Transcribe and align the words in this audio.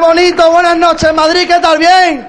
Bonito! 0.00 0.50
Buenas 0.52 0.76
noches, 0.76 1.12
Madrid, 1.14 1.48
¿qué 1.48 1.58
tal? 1.60 1.78
¿Bien? 1.78 2.28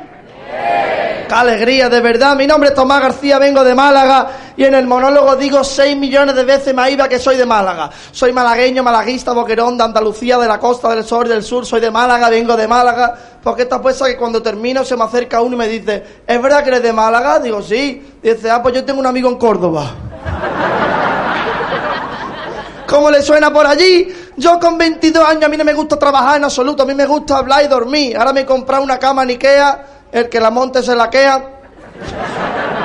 ¡Qué 1.28 1.33
alegría, 1.33 1.89
de 1.89 2.02
verdad! 2.02 2.36
Mi 2.36 2.48
nombre 2.48 2.70
es 2.70 2.76
Tomás 2.76 3.02
García, 3.02 3.38
vengo 3.38 3.64
de 3.64 3.76
Málaga 3.76 4.42
y 4.56 4.66
en 4.66 4.76
el 4.76 4.86
monólogo 4.86 5.36
digo 5.36 5.64
6 5.64 5.98
millones 5.98 6.36
de 6.36 6.44
veces 6.44 6.73
más 6.73 6.92
iba 6.92 7.09
que 7.09 7.18
soy 7.18 7.38
de 7.38 7.46
Málaga. 7.46 7.90
Soy 8.12 8.32
malagueño, 8.32 8.84
malaguista, 8.84 9.32
boquerón, 9.32 9.78
de 9.78 9.84
Andalucía, 9.84 10.38
de 10.38 10.48
la 10.48 10.60
costa, 10.60 10.90
del 10.90 11.04
sur, 11.04 11.28
del 11.28 11.44
sur, 11.44 11.66
soy 11.66 11.82
de 11.82 11.90
Málaga, 11.90 12.30
vengo 12.30 12.56
de 12.56 12.68
Málaga. 12.68 13.16
Porque 13.42 13.64
esta 13.64 13.82
puesta 13.82 14.06
que 14.06 14.16
cuando 14.16 14.42
termino 14.42 14.86
se 14.86 14.95
me 14.95 15.04
acerca 15.04 15.42
uno 15.42 15.56
y 15.56 15.58
me 15.58 15.68
dice, 15.68 16.04
¿es 16.28 16.42
verdad 16.42 16.64
que 16.64 16.70
eres 16.70 16.84
de 16.84 16.94
Málaga? 16.94 17.40
Digo, 17.40 17.62
sí. 17.62 18.20
Dice, 18.22 18.50
ah, 18.50 18.62
pues 18.62 18.76
yo 18.76 18.86
tengo 18.86 19.00
un 19.00 19.08
amigo 19.08 19.30
en 19.30 19.38
Córdoba. 19.38 19.92
¿Cómo 22.88 23.10
le 23.10 23.23
suena 23.23 23.52
por 23.52 23.66
allí? 23.66 24.08
Yo 24.38 24.60
con 24.60 24.78
22 24.78 25.28
años 25.28 25.44
a 25.44 25.50
mí 25.50 25.58
no 25.58 25.64
me 25.64 25.73
gusta 25.73 25.98
trabajar 25.98 26.38
en 26.38 26.44
absoluto, 26.44 26.84
a 26.84 26.86
mí 26.86 26.94
me 26.94 27.06
gusta 27.06 27.38
hablar 27.38 27.66
y 27.66 27.67
dormir. 27.67 28.17
Ahora 28.17 28.34
me 28.34 28.42
he 28.42 28.45
comprado 28.45 28.84
una 28.84 29.00
cama 29.00 29.23
en 29.23 29.30
Ikea, 29.30 29.86
el 30.12 30.30
que 30.30 30.40
la 30.40 30.52
monte 30.52 30.84
se 30.84 30.95
la 30.95 31.10
quea. 31.10 31.50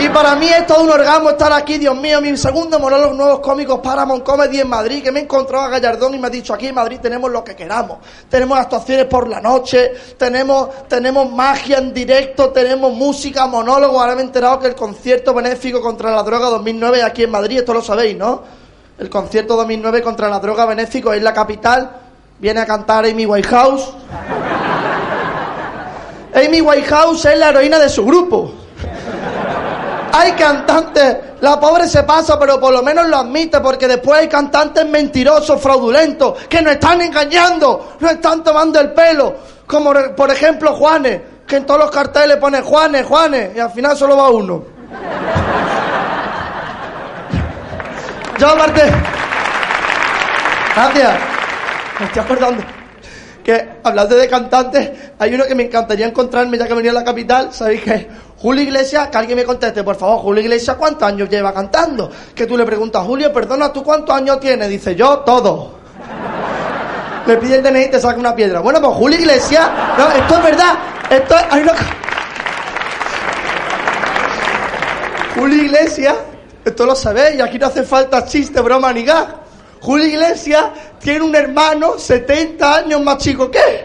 Y 0.00 0.08
para 0.10 0.36
mí 0.36 0.46
es 0.46 0.64
todo 0.64 0.84
un 0.84 0.90
orgasmo 0.90 1.30
estar 1.30 1.52
aquí, 1.52 1.76
Dios 1.76 1.96
mío, 1.96 2.20
mi 2.20 2.36
segundo 2.36 2.78
monólogo 2.78 3.14
nuevos 3.14 3.40
cómicos 3.40 3.80
Paramount 3.80 4.22
Comedy 4.22 4.60
en 4.60 4.68
Madrid, 4.68 5.02
que 5.02 5.10
me 5.10 5.18
he 5.18 5.22
encontrado 5.24 5.64
a 5.64 5.70
Gallardón 5.70 6.14
y 6.14 6.18
me 6.18 6.28
ha 6.28 6.30
dicho, 6.30 6.54
aquí 6.54 6.68
en 6.68 6.76
Madrid 6.76 7.00
tenemos 7.02 7.28
lo 7.32 7.42
que 7.42 7.56
queramos. 7.56 7.98
Tenemos 8.28 8.56
actuaciones 8.58 9.06
por 9.06 9.26
la 9.26 9.40
noche, 9.40 9.92
tenemos, 10.16 10.86
tenemos 10.86 11.28
magia 11.32 11.78
en 11.78 11.92
directo, 11.92 12.50
tenemos 12.50 12.92
música, 12.92 13.48
monólogo. 13.48 14.00
Ahora 14.00 14.14
me 14.14 14.20
he 14.20 14.24
enterado 14.24 14.60
que 14.60 14.68
el 14.68 14.76
concierto 14.76 15.34
benéfico 15.34 15.80
contra 15.80 16.12
la 16.12 16.22
droga 16.22 16.48
2009 16.48 17.02
aquí 17.02 17.24
en 17.24 17.32
Madrid, 17.32 17.58
esto 17.58 17.74
lo 17.74 17.82
sabéis, 17.82 18.16
¿no? 18.16 18.44
El 18.98 19.10
concierto 19.10 19.56
2009 19.56 20.00
contra 20.00 20.28
la 20.28 20.38
droga 20.38 20.64
benéfico 20.64 21.12
en 21.12 21.24
la 21.24 21.34
capital. 21.34 21.90
Viene 22.38 22.60
a 22.60 22.66
cantar 22.66 23.04
Amy 23.04 23.26
Whitehouse. 23.26 23.90
Amy 26.34 26.60
Whitehouse 26.60 27.24
es 27.24 27.36
la 27.36 27.48
heroína 27.48 27.80
de 27.80 27.88
su 27.88 28.04
grupo. 28.04 28.57
Hay 30.12 30.32
cantantes, 30.32 31.16
la 31.40 31.60
pobre 31.60 31.86
se 31.86 32.02
pasa, 32.02 32.38
pero 32.38 32.58
por 32.58 32.72
lo 32.72 32.82
menos 32.82 33.06
lo 33.08 33.18
admite, 33.18 33.60
porque 33.60 33.86
después 33.86 34.20
hay 34.20 34.28
cantantes 34.28 34.86
mentirosos, 34.86 35.60
fraudulentos, 35.60 36.46
que 36.48 36.62
nos 36.62 36.74
están 36.74 37.00
engañando, 37.00 37.96
nos 38.00 38.12
están 38.12 38.42
tomando 38.42 38.80
el 38.80 38.92
pelo. 38.92 39.34
Como 39.66 39.92
por 40.16 40.30
ejemplo 40.30 40.72
Juanes, 40.74 41.20
que 41.46 41.56
en 41.56 41.66
todos 41.66 41.80
los 41.80 41.90
carteles 41.90 42.36
pone 42.38 42.60
Juanes, 42.60 43.06
Juanes, 43.06 43.56
y 43.56 43.60
al 43.60 43.70
final 43.70 43.96
solo 43.96 44.16
va 44.16 44.30
uno. 44.30 44.64
Yo 48.38 48.48
aparte. 48.48 48.82
Gracias. 50.74 51.18
Me 51.98 52.06
estoy 52.06 52.22
acordando. 52.22 52.62
Que 53.42 53.68
hablando 53.82 54.14
de 54.14 54.28
cantantes, 54.28 54.90
hay 55.18 55.34
uno 55.34 55.44
que 55.44 55.54
me 55.54 55.64
encantaría 55.64 56.06
encontrarme 56.06 56.56
ya 56.56 56.68
que 56.68 56.74
venía 56.74 56.92
a 56.92 56.94
la 56.94 57.04
capital. 57.04 57.52
¿Sabéis 57.52 57.82
qué? 57.82 58.08
Julio 58.40 58.62
Iglesias, 58.62 59.08
que 59.08 59.18
alguien 59.18 59.36
me 59.36 59.44
conteste, 59.44 59.82
por 59.82 59.96
favor, 59.96 60.20
Julio 60.20 60.42
Iglesias, 60.42 60.76
¿cuántos 60.76 61.08
años 61.08 61.28
lleva 61.28 61.52
cantando? 61.52 62.08
Que 62.34 62.46
tú 62.46 62.56
le 62.56 62.64
preguntas, 62.64 63.04
Julio, 63.04 63.32
perdona, 63.32 63.72
¿tú 63.72 63.82
cuántos 63.82 64.14
años 64.14 64.38
tienes? 64.38 64.68
Dice, 64.68 64.94
yo, 64.94 65.18
todo. 65.20 65.78
Le 67.26 67.36
pide 67.36 67.56
el 67.56 67.62
DNI 67.62 67.82
y 67.82 67.90
te 67.90 68.00
saca 68.00 68.18
una 68.18 68.34
piedra. 68.36 68.60
Bueno, 68.60 68.80
pues 68.80 68.94
Julio 68.94 69.18
Iglesias, 69.18 69.68
no, 69.98 70.10
esto 70.12 70.36
es 70.36 70.42
verdad. 70.44 70.74
Esto 71.10 71.36
es, 71.36 71.44
hay 71.50 71.62
una... 71.62 71.72
Julio 75.34 75.64
Iglesias, 75.64 76.14
esto 76.64 76.86
lo 76.86 76.94
sabéis, 76.94 77.40
aquí 77.40 77.58
no 77.58 77.66
hace 77.66 77.82
falta 77.82 78.24
chiste, 78.24 78.60
broma 78.60 78.92
ni 78.92 79.04
gas. 79.04 79.26
Julio 79.80 80.06
Iglesias 80.06 80.64
tiene 81.00 81.22
un 81.22 81.34
hermano 81.34 81.98
70 81.98 82.76
años 82.76 83.02
más 83.02 83.18
chico 83.18 83.50
que. 83.50 83.84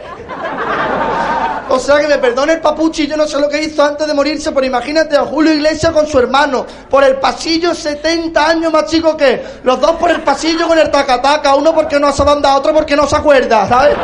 O 1.76 1.80
sea 1.80 2.00
que 2.00 2.08
me 2.08 2.20
perdone 2.20 2.54
el 2.54 2.62
papuchi, 2.62 3.08
yo 3.08 3.18
no 3.18 3.26
sé 3.26 3.40
lo 3.40 3.50
que 3.50 3.64
hizo 3.64 3.84
antes 3.84 4.06
de 4.06 4.14
morirse, 4.14 4.52
pero 4.52 4.64
imagínate 4.64 5.18
a 5.18 5.26
Julio 5.26 5.52
Iglesias 5.52 5.92
con 5.92 6.06
su 6.06 6.20
hermano, 6.20 6.68
por 6.88 7.04
el 7.04 7.16
pasillo 7.16 7.74
70 7.74 8.48
años 8.48 8.72
más 8.72 8.86
chico 8.86 9.18
que. 9.18 9.44
Los 9.64 9.82
dos 9.82 9.94
por 9.94 10.12
el 10.12 10.22
pasillo 10.22 10.68
con 10.68 10.78
el 10.78 10.92
tacataca, 10.92 11.56
uno 11.56 11.74
porque 11.74 12.00
no 12.00 12.12
se 12.12 12.24
banda, 12.24 12.56
otro 12.56 12.76
porque 12.76 12.96
no 12.96 13.08
se 13.08 13.16
acuerda, 13.16 13.68
¿sabes? 13.68 13.96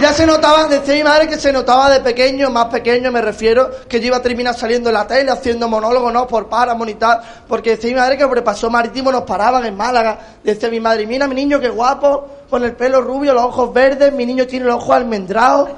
Ya 0.00 0.12
se 0.12 0.26
notaba, 0.26 0.68
decía 0.68 0.94
mi 0.94 1.04
madre 1.04 1.26
que 1.26 1.38
se 1.38 1.50
notaba 1.52 1.88
de 1.88 2.00
pequeño, 2.00 2.50
más 2.50 2.66
pequeño 2.66 3.10
me 3.10 3.22
refiero, 3.22 3.70
que 3.88 3.98
yo 3.98 4.08
iba 4.08 4.18
a 4.18 4.22
terminar 4.22 4.54
saliendo 4.54 4.90
en 4.90 4.94
la 4.94 5.06
tele 5.06 5.30
haciendo 5.30 5.68
monólogos, 5.68 6.12
¿no? 6.12 6.26
Por 6.26 6.50
Paramount 6.50 6.90
y 6.90 6.94
tal. 6.94 7.20
Porque 7.48 7.70
decía 7.70 7.90
mi 7.90 7.96
madre 7.96 8.18
que 8.18 8.26
por 8.26 8.36
el 8.36 8.44
paso 8.44 8.68
marítimo 8.68 9.10
nos 9.10 9.22
paraban 9.22 9.64
en 9.64 9.74
Málaga. 9.74 10.18
Decía 10.44 10.68
mi 10.68 10.80
madre, 10.80 11.06
mira 11.06 11.26
mi 11.26 11.34
niño, 11.34 11.58
qué 11.60 11.70
guapo, 11.70 12.28
con 12.50 12.62
el 12.62 12.72
pelo 12.72 13.00
rubio, 13.00 13.32
los 13.32 13.44
ojos 13.44 13.72
verdes, 13.72 14.12
mi 14.12 14.26
niño 14.26 14.46
tiene 14.46 14.66
los 14.66 14.76
ojos 14.76 14.96
almendrados. 14.96 15.70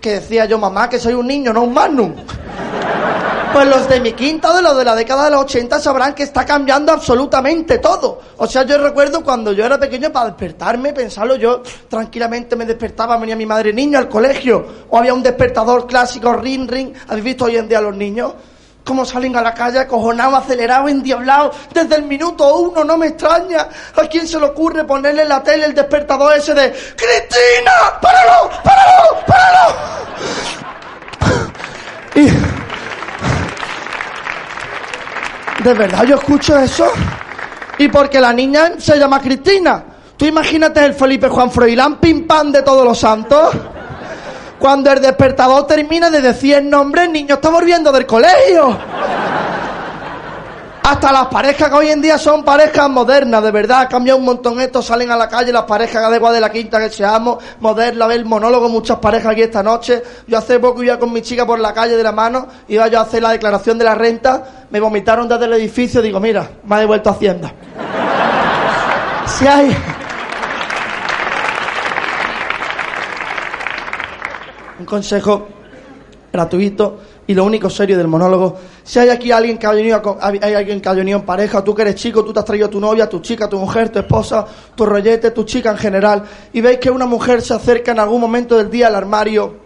Que 0.00 0.14
decía 0.20 0.46
yo, 0.46 0.58
mamá, 0.58 0.88
que 0.88 0.98
soy 0.98 1.12
un 1.12 1.26
niño, 1.26 1.52
no 1.52 1.62
un 1.62 1.74
magnum. 1.74 2.14
Pues 3.56 3.68
los 3.68 3.88
de 3.88 4.00
mi 4.00 4.12
quinta 4.12 4.54
de 4.54 4.60
los 4.60 4.76
de 4.76 4.84
la 4.84 4.94
década 4.94 5.24
de 5.24 5.30
los 5.30 5.44
80 5.44 5.80
sabrán 5.80 6.14
que 6.14 6.24
está 6.24 6.44
cambiando 6.44 6.92
absolutamente 6.92 7.78
todo. 7.78 8.20
O 8.36 8.46
sea, 8.46 8.64
yo 8.64 8.76
recuerdo 8.76 9.24
cuando 9.24 9.50
yo 9.52 9.64
era 9.64 9.78
pequeño 9.78 10.12
para 10.12 10.26
despertarme, 10.26 10.92
pensarlo, 10.92 11.36
yo 11.36 11.62
tranquilamente 11.88 12.54
me 12.54 12.66
despertaba, 12.66 13.16
venía 13.16 13.34
mi 13.34 13.46
madre 13.46 13.72
niño 13.72 13.98
al 13.98 14.10
colegio, 14.10 14.62
o 14.90 14.98
había 14.98 15.14
un 15.14 15.22
despertador 15.22 15.86
clásico, 15.86 16.34
ring, 16.34 16.68
ring. 16.70 16.92
¿Habéis 17.08 17.24
visto 17.24 17.46
hoy 17.46 17.56
en 17.56 17.66
día 17.66 17.78
a 17.78 17.80
los 17.80 17.96
niños? 17.96 18.34
Cómo 18.84 19.06
salen 19.06 19.34
a 19.36 19.40
la 19.40 19.54
calle 19.54 19.78
acojonados, 19.78 20.34
acelerados, 20.44 20.90
endiablados, 20.90 21.56
desde 21.72 21.94
el 21.94 22.02
minuto 22.02 22.58
uno, 22.58 22.84
no 22.84 22.98
me 22.98 23.06
extraña. 23.06 23.68
¿A 23.96 24.02
quién 24.02 24.28
se 24.28 24.38
le 24.38 24.44
ocurre 24.44 24.84
ponerle 24.84 25.22
en 25.22 25.30
la 25.30 25.42
tele 25.42 25.64
el 25.64 25.74
despertador 25.74 26.36
ese 26.36 26.52
de 26.52 26.72
¡Cristina! 26.72 27.72
¡Páralo! 28.02 28.50
¡Páralo! 28.62 29.24
¡Páralo! 29.26 29.76
Y... 32.16 32.45
¿De 35.66 35.74
verdad 35.74 36.04
yo 36.04 36.14
escucho 36.14 36.56
eso? 36.56 36.86
Y 37.78 37.88
porque 37.88 38.20
la 38.20 38.32
niña 38.32 38.74
se 38.78 38.96
llama 38.96 39.20
Cristina. 39.20 39.82
Tú 40.16 40.24
imagínate 40.24 40.84
el 40.84 40.94
Felipe 40.94 41.28
Juan 41.28 41.50
Froilán 41.50 41.96
pim 41.96 42.24
pam 42.24 42.52
de 42.52 42.62
todos 42.62 42.84
los 42.84 42.96
santos. 42.96 43.52
Cuando 44.60 44.92
el 44.92 45.00
despertador 45.00 45.66
termina 45.66 46.08
de 46.08 46.20
decir 46.20 46.54
el 46.54 46.70
nombre, 46.70 47.02
el 47.02 47.12
niño 47.12 47.34
está 47.34 47.48
volviendo 47.48 47.90
del 47.90 48.06
colegio. 48.06 48.78
Hasta 50.88 51.10
las 51.10 51.26
parejas 51.26 51.68
que 51.68 51.74
hoy 51.74 51.88
en 51.88 52.00
día 52.00 52.16
son 52.16 52.44
parejas 52.44 52.88
modernas, 52.88 53.42
de 53.42 53.50
verdad, 53.50 53.80
ha 53.80 53.88
cambiado 53.88 54.20
un 54.20 54.24
montón 54.24 54.60
esto, 54.60 54.80
salen 54.80 55.10
a 55.10 55.16
la 55.16 55.28
calle 55.28 55.50
las 55.50 55.64
parejas 55.64 56.08
de 56.12 56.20
de 56.20 56.40
la 56.40 56.52
Quinta 56.52 56.78
que 56.78 56.90
seamos 56.90 57.42
modernas, 57.58 58.06
ver 58.06 58.18
el 58.18 58.24
monólogo, 58.24 58.68
muchas 58.68 58.98
parejas 58.98 59.32
aquí 59.32 59.42
esta 59.42 59.64
noche. 59.64 60.00
Yo 60.28 60.38
hace 60.38 60.60
poco 60.60 60.84
iba 60.84 60.96
con 60.96 61.12
mi 61.12 61.22
chica 61.22 61.44
por 61.44 61.58
la 61.58 61.74
calle 61.74 61.96
de 61.96 62.04
la 62.04 62.12
mano, 62.12 62.46
iba 62.68 62.86
yo 62.86 63.00
a 63.00 63.02
hacer 63.02 63.20
la 63.20 63.32
declaración 63.32 63.78
de 63.78 63.84
la 63.84 63.96
renta, 63.96 64.66
me 64.70 64.78
vomitaron 64.78 65.28
desde 65.28 65.46
el 65.46 65.54
edificio, 65.54 66.00
digo, 66.00 66.20
mira, 66.20 66.48
me 66.62 66.76
ha 66.76 66.78
devuelto 66.78 67.10
Hacienda. 67.10 67.52
si 69.26 69.44
hay... 69.44 69.76
Un 74.78 74.86
consejo 74.86 75.48
gratuito 76.32 77.00
y 77.26 77.34
lo 77.34 77.44
único 77.44 77.68
serio 77.68 77.98
del 77.98 78.08
monólogo. 78.08 78.56
Si 78.84 78.98
hay 78.98 79.08
aquí 79.08 79.32
alguien 79.32 79.58
que 79.58 79.66
ha 79.66 79.72
venido, 79.72 80.18
hay 80.20 80.54
alguien 80.54 80.80
que 80.80 80.88
ha 80.88 80.92
venido 80.92 81.18
en 81.18 81.24
pareja, 81.24 81.62
tú 81.64 81.74
que 81.74 81.82
eres 81.82 81.96
chico, 81.96 82.24
tú 82.24 82.32
te 82.32 82.38
has 82.38 82.44
traído 82.44 82.66
a 82.66 82.70
tu 82.70 82.80
novia, 82.80 83.08
tu 83.08 83.20
chica, 83.20 83.48
tu 83.48 83.58
mujer, 83.58 83.88
tu 83.88 83.98
esposa, 83.98 84.46
tu 84.74 84.86
rollete, 84.86 85.30
tu 85.30 85.44
chica 85.44 85.70
en 85.70 85.78
general, 85.78 86.24
y 86.52 86.60
veis 86.60 86.78
que 86.78 86.90
una 86.90 87.06
mujer 87.06 87.42
se 87.42 87.54
acerca 87.54 87.92
en 87.92 88.00
algún 88.00 88.20
momento 88.20 88.56
del 88.56 88.70
día 88.70 88.86
al 88.86 88.94
armario, 88.94 89.56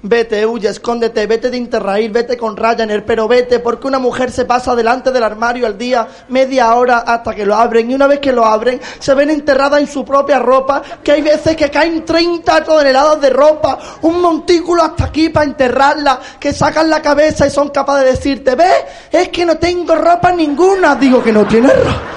Vete, 0.00 0.46
huye, 0.46 0.68
escóndete, 0.68 1.26
vete 1.26 1.50
de 1.50 1.56
Interrail, 1.56 2.12
vete 2.12 2.36
con 2.36 2.56
Ryanair, 2.56 3.04
pero 3.04 3.26
vete, 3.26 3.58
porque 3.58 3.88
una 3.88 3.98
mujer 3.98 4.30
se 4.30 4.44
pasa 4.44 4.76
delante 4.76 5.10
del 5.10 5.24
armario 5.24 5.66
al 5.66 5.76
día 5.76 6.06
media 6.28 6.72
hora 6.76 6.98
hasta 6.98 7.34
que 7.34 7.44
lo 7.44 7.56
abren, 7.56 7.90
y 7.90 7.94
una 7.94 8.06
vez 8.06 8.20
que 8.20 8.30
lo 8.30 8.44
abren, 8.44 8.80
se 9.00 9.12
ven 9.14 9.30
enterradas 9.30 9.80
en 9.80 9.88
su 9.88 10.04
propia 10.04 10.38
ropa, 10.38 10.82
que 11.02 11.10
hay 11.10 11.22
veces 11.22 11.56
que 11.56 11.68
caen 11.68 12.04
30 12.04 12.62
toneladas 12.62 13.20
de 13.20 13.30
ropa, 13.30 13.76
un 14.02 14.20
montículo 14.20 14.84
hasta 14.84 15.06
aquí 15.06 15.30
para 15.30 15.46
enterrarla, 15.46 16.20
que 16.38 16.52
sacan 16.52 16.88
la 16.88 17.02
cabeza 17.02 17.48
y 17.48 17.50
son 17.50 17.70
capaces 17.70 18.04
de 18.04 18.10
decirte, 18.12 18.54
¿ves? 18.54 18.84
Es 19.10 19.30
que 19.30 19.44
no 19.44 19.58
tengo 19.58 19.96
ropa 19.96 20.30
ninguna. 20.30 20.94
Digo 20.94 21.24
que 21.24 21.32
no 21.32 21.44
tienes 21.44 21.76
ropa. 21.76 22.02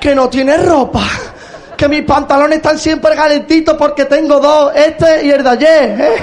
Que 0.00 0.16
no 0.16 0.28
tienes 0.28 0.66
ropa 0.66 1.04
que 1.82 1.88
mis 1.88 2.04
pantalones 2.04 2.58
están 2.58 2.78
siempre 2.78 3.16
calentitos 3.16 3.74
porque 3.76 4.04
tengo 4.04 4.38
dos, 4.38 4.70
este 4.72 5.26
y 5.26 5.30
el 5.30 5.42
de 5.42 5.50
ayer. 5.50 6.00
¿eh? 6.00 6.14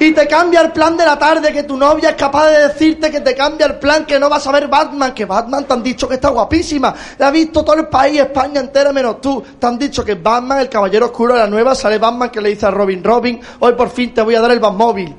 Y 0.00 0.10
te 0.10 0.26
cambia 0.26 0.62
el 0.62 0.72
plan 0.72 0.96
de 0.96 1.04
la 1.04 1.16
tarde, 1.16 1.52
que 1.52 1.62
tu 1.62 1.76
novia 1.76 2.10
es 2.10 2.16
capaz 2.16 2.48
de 2.48 2.66
decirte 2.66 3.12
que 3.12 3.20
te 3.20 3.32
cambia 3.36 3.66
el 3.66 3.76
plan, 3.76 4.04
que 4.04 4.18
no 4.18 4.28
vas 4.28 4.44
a 4.44 4.50
ver 4.50 4.66
Batman, 4.66 5.14
que 5.14 5.24
Batman 5.24 5.66
te 5.66 5.72
han 5.74 5.84
dicho 5.84 6.08
que 6.08 6.16
está 6.16 6.30
guapísima. 6.30 6.92
La 7.16 7.28
ha 7.28 7.30
visto 7.30 7.64
todo 7.64 7.76
el 7.76 7.86
país, 7.86 8.18
España 8.18 8.60
entera 8.60 8.92
menos 8.92 9.20
tú. 9.20 9.40
Te 9.56 9.68
han 9.68 9.78
dicho 9.78 10.04
que 10.04 10.16
Batman, 10.16 10.58
el 10.58 10.68
caballero 10.68 11.06
oscuro 11.06 11.34
de 11.34 11.38
la 11.38 11.46
nueva, 11.46 11.76
sale 11.76 11.98
Batman 11.98 12.30
que 12.30 12.40
le 12.40 12.48
dice 12.48 12.66
a 12.66 12.72
Robin, 12.72 13.04
Robin, 13.04 13.40
hoy 13.60 13.74
por 13.74 13.88
fin 13.90 14.12
te 14.12 14.20
voy 14.20 14.34
a 14.34 14.40
dar 14.40 14.50
el 14.50 14.58
Batmóvil. 14.58 15.16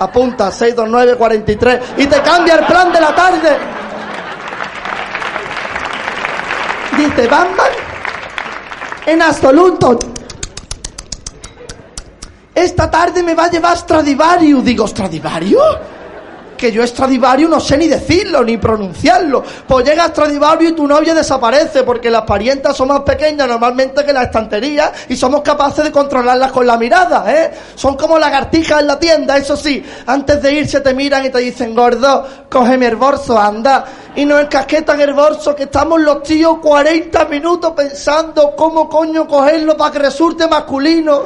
Apunta, 0.00 0.50
62943, 0.50 1.80
y 1.98 2.06
te 2.08 2.20
cambia 2.20 2.56
el 2.56 2.66
plan 2.66 2.92
de 2.92 3.00
la 3.00 3.14
tarde. 3.14 3.56
Dice, 6.96 7.28
Batman, 7.28 7.83
en 9.06 9.22
absoluto. 9.22 9.98
Esta 12.54 12.90
tarde 12.90 13.22
me 13.22 13.34
va 13.34 13.44
a 13.44 13.50
llevar 13.50 13.76
Stradivarius. 13.76 14.64
Digo, 14.64 14.86
¿Stradivarius? 14.86 15.78
Que 16.64 16.72
yo 16.72 16.86
Stradivarius 16.86 17.50
no 17.50 17.60
sé 17.60 17.76
ni 17.76 17.88
decirlo, 17.88 18.42
ni 18.42 18.56
pronunciarlo. 18.56 19.44
Pues 19.68 19.84
llega 19.84 20.06
Stradivarius 20.06 20.72
y 20.72 20.74
tu 20.74 20.86
novia 20.86 21.12
desaparece, 21.12 21.82
porque 21.82 22.08
las 22.08 22.22
parientas 22.22 22.74
son 22.74 22.88
más 22.88 23.00
pequeñas 23.00 23.46
normalmente 23.46 24.02
que 24.02 24.14
la 24.14 24.22
estantería 24.22 24.90
y 25.10 25.14
somos 25.14 25.42
capaces 25.42 25.84
de 25.84 25.92
controlarlas 25.92 26.52
con 26.52 26.66
la 26.66 26.78
mirada, 26.78 27.30
¿eh? 27.30 27.52
Son 27.74 27.98
como 27.98 28.18
lagartijas 28.18 28.80
en 28.80 28.86
la 28.86 28.98
tienda, 28.98 29.36
eso 29.36 29.58
sí. 29.58 29.84
Antes 30.06 30.40
de 30.40 30.54
irse 30.54 30.80
te 30.80 30.94
miran 30.94 31.26
y 31.26 31.28
te 31.28 31.40
dicen, 31.40 31.74
gordo, 31.74 32.26
cógeme 32.48 32.86
el 32.86 32.96
bolso, 32.96 33.38
anda. 33.38 33.84
Y 34.16 34.24
nos 34.24 34.40
encasquetan 34.40 34.98
el 35.02 35.12
bolso, 35.12 35.54
que 35.54 35.64
estamos 35.64 36.00
los 36.00 36.22
tíos 36.22 36.60
40 36.62 37.26
minutos 37.26 37.74
pensando 37.76 38.56
cómo 38.56 38.88
coño 38.88 39.28
cogerlo 39.28 39.76
para 39.76 39.92
que 39.92 39.98
resulte 39.98 40.48
masculino. 40.48 41.24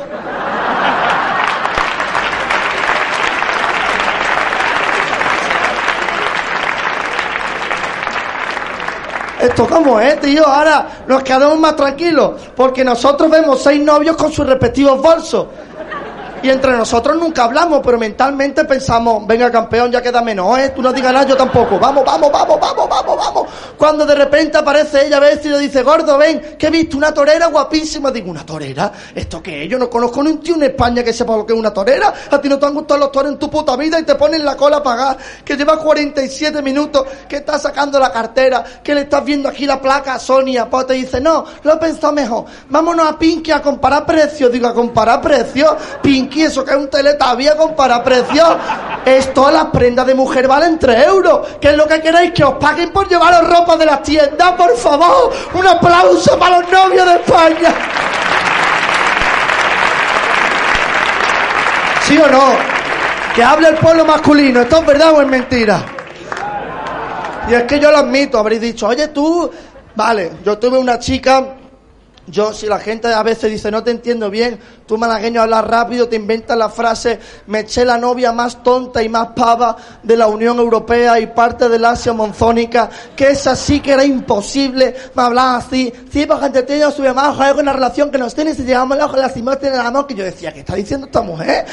¿Esto 9.41 9.67
cómo 9.69 10.01
es, 10.01 10.21
tío? 10.21 10.45
Ahora 10.45 11.05
nos 11.07 11.23
quedamos 11.23 11.59
más 11.61 11.77
tranquilos, 11.77 12.41
porque 12.57 12.83
nosotros 12.83 13.31
vemos 13.31 13.63
seis 13.63 13.81
novios 13.81 14.17
con 14.17 14.33
sus 14.33 14.45
respectivos 14.47 15.01
bolsos. 15.01 15.47
Y 16.43 16.51
entre 16.51 16.77
nosotros 16.77 17.17
nunca 17.17 17.45
hablamos, 17.45 17.81
pero 17.85 17.99
mentalmente 17.99 18.65
pensamos, 18.65 19.27
venga 19.27 19.51
campeón, 19.51 19.91
ya 19.91 20.01
queda 20.01 20.23
menos, 20.23 20.59
¿eh? 20.59 20.73
Tú 20.75 20.83
no 20.83 20.93
digas 20.93 21.13
nada, 21.13 21.27
yo 21.27 21.37
tampoco. 21.37 21.79
Vamos, 21.79 22.05
vamos, 22.05 22.31
vamos, 22.31 22.61
vamos, 22.61 22.89
vamos, 22.89 23.17
vamos. 23.17 23.49
Cuando 23.77 24.05
de 24.05 24.15
repente 24.15 24.59
aparece 24.59 25.07
ella 25.07 25.19
a 25.19 25.33
y 25.33 25.49
le 25.49 25.59
dice, 25.59 25.83
gordo, 25.83 26.19
ven, 26.19 26.57
que 26.59 26.67
he 26.67 26.71
visto 26.71 26.97
una 26.97 27.13
torera 27.13 27.47
guapísima. 27.47 28.11
Digo, 28.11 28.31
¿una 28.31 28.45
torera? 28.45 28.93
¿Esto 29.15 29.43
qué 29.43 29.65
es? 29.65 29.71
Yo 29.71 29.79
no 29.79 29.89
conozco 29.89 30.23
ni 30.23 30.31
un 30.31 30.41
tío 30.41 30.57
en 30.57 30.65
España 30.65 31.03
que 31.03 31.13
sepa 31.13 31.37
lo 31.37 31.47
que 31.47 31.53
es 31.53 31.59
una 31.59 31.73
torera. 31.73 32.13
A 32.31 32.41
ti 32.41 32.49
no 32.49 32.59
te 32.59 32.67
han 32.67 32.75
gustado 32.75 33.01
los 33.01 33.13
toros 33.13 33.33
en 33.33 33.39
tu 33.39 33.51
puta 33.51 33.77
vida 33.77 33.99
y 33.99 34.03
te 34.05 34.15
ponen 34.15 34.45
la 34.45 34.57
cola 34.57 34.79
a 34.79 34.83
pagar, 34.83 35.17
que 35.45 35.57
lleva 35.57 35.79
47 35.79 36.63
minutos, 36.63 37.07
que 37.29 37.37
estás 37.37 37.63
sacando 37.63 37.99
la 37.99 38.11
cartera, 38.11 38.65
que 38.83 38.95
le 38.95 39.03
estás 39.03 39.25
viendo 39.25 39.49
aquí 39.49 39.67
la 39.67 39.81
placa 39.81 40.15
a 40.15 40.19
Sonia. 40.19 40.69
Pues 40.69 40.87
te 40.87 40.95
dice, 40.95 41.21
no, 41.21 41.45
lo 41.63 41.75
he 41.75 41.77
pensado 41.77 42.13
mejor. 42.13 42.45
Vámonos 42.69 43.09
a 43.09 43.19
Pinky 43.19 43.53
a 43.53 43.63
comparar 43.63 44.05
precios. 44.05 44.51
Digo, 44.51 44.67
¿a 44.67 44.75
comparar 44.75 45.21
precios? 45.21 45.75
Pinky, 46.03 46.28
eso 46.37 46.65
que 46.65 46.73
es 46.73 46.77
un 46.77 46.89
teletubby 46.89 47.49
a 47.49 47.57
comparar 47.57 48.03
precios. 48.05 48.49
Esto, 49.05 49.51
las 49.51 49.67
prendas 49.67 50.07
de 50.07 50.15
mujer 50.15 50.47
valen 50.47 50.79
3 50.79 51.07
euros. 51.07 51.47
¿Qué 51.61 51.71
es 51.71 51.77
lo 51.77 51.87
que 51.87 52.01
queréis? 52.01 52.33
Que 52.33 52.45
os 52.45 52.55
paguen 52.55 52.91
por 52.91 53.09
llevaros 53.09 53.49
ropa 53.49 53.77
de 53.77 53.87
las 53.87 54.03
tiendas, 54.03 54.53
por 54.53 54.77
favor. 54.77 55.33
Un 55.55 55.67
aplauso 55.67 56.39
para 56.39 56.61
los 56.61 56.71
novios 56.71 57.07
de 57.07 57.15
España. 57.15 57.75
¿Sí 62.03 62.19
o 62.19 62.29
no? 62.29 62.53
Que 63.35 63.43
hable 63.43 63.69
el 63.69 63.77
pueblo 63.77 64.05
masculino. 64.05 64.61
¿Esto 64.63 64.79
es 64.79 64.87
verdad 64.87 65.13
o 65.13 65.21
es 65.21 65.29
mentira? 65.29 65.81
Y 67.49 67.55
es 67.55 67.63
que 67.63 67.81
yo 67.81 67.91
lo 67.91 67.99
admito, 67.99 68.39
habréis 68.39 68.61
dicho, 68.61 68.87
oye 68.89 69.09
tú, 69.09 69.51
vale, 69.95 70.33
yo 70.45 70.59
tuve 70.59 70.77
una 70.77 70.99
chica, 70.99 71.55
yo 72.31 72.53
si 72.53 72.67
la 72.67 72.79
gente 72.79 73.13
a 73.13 73.23
veces 73.23 73.51
dice, 73.51 73.71
no 73.71 73.83
te 73.83 73.91
entiendo 73.91 74.31
bien, 74.31 74.59
tú 74.87 74.97
malagueño 74.99 75.43
hablas 75.43 75.65
rápido, 75.65 76.09
te 76.09 76.17
inventas 76.17 76.57
la 76.57 76.69
frase, 76.69 77.19
me 77.47 77.61
eché 77.61 77.85
la 77.85 77.99
novia 77.99 78.33
más 78.33 78.63
tonta 78.63 79.03
y 79.03 79.09
más 79.09 79.29
pava 79.37 79.77
de 80.03 80.17
la 80.17 80.27
Unión 80.29 80.59
Europea 80.59 81.19
y 81.21 81.27
parte 81.29 81.69
del 81.69 81.85
Asia 81.85 82.13
monzónica, 82.13 82.89
que 83.17 83.29
esa 83.31 83.57
sí 83.57 83.81
que 83.81 83.93
era 83.93 84.05
imposible, 84.05 84.95
me 85.15 85.23
hablaba 85.23 85.57
así, 85.57 85.93
sí, 86.13 86.27
porque 86.27 86.65
y 86.77 86.81
yo 86.81 86.91
sube 86.91 87.13
más, 87.13 87.37
joder, 87.37 87.53
con 87.55 87.63
una 87.63 87.73
relación 87.73 88.11
que 88.11 88.19
nos 88.19 88.35
tiene, 88.35 88.55
si 88.55 88.63
llegamos 88.65 88.97
lejos, 88.97 89.19
la 89.19 89.29
cimos 89.29 89.57
en 89.63 89.73
el 89.75 89.81
amor, 89.81 90.07
que 90.07 90.15
yo 90.15 90.25
decía, 90.25 90.53
¿qué 90.53 90.61
está 90.61 90.75
diciendo 90.75 91.07
esta 91.07 91.23
mujer? 91.23 91.65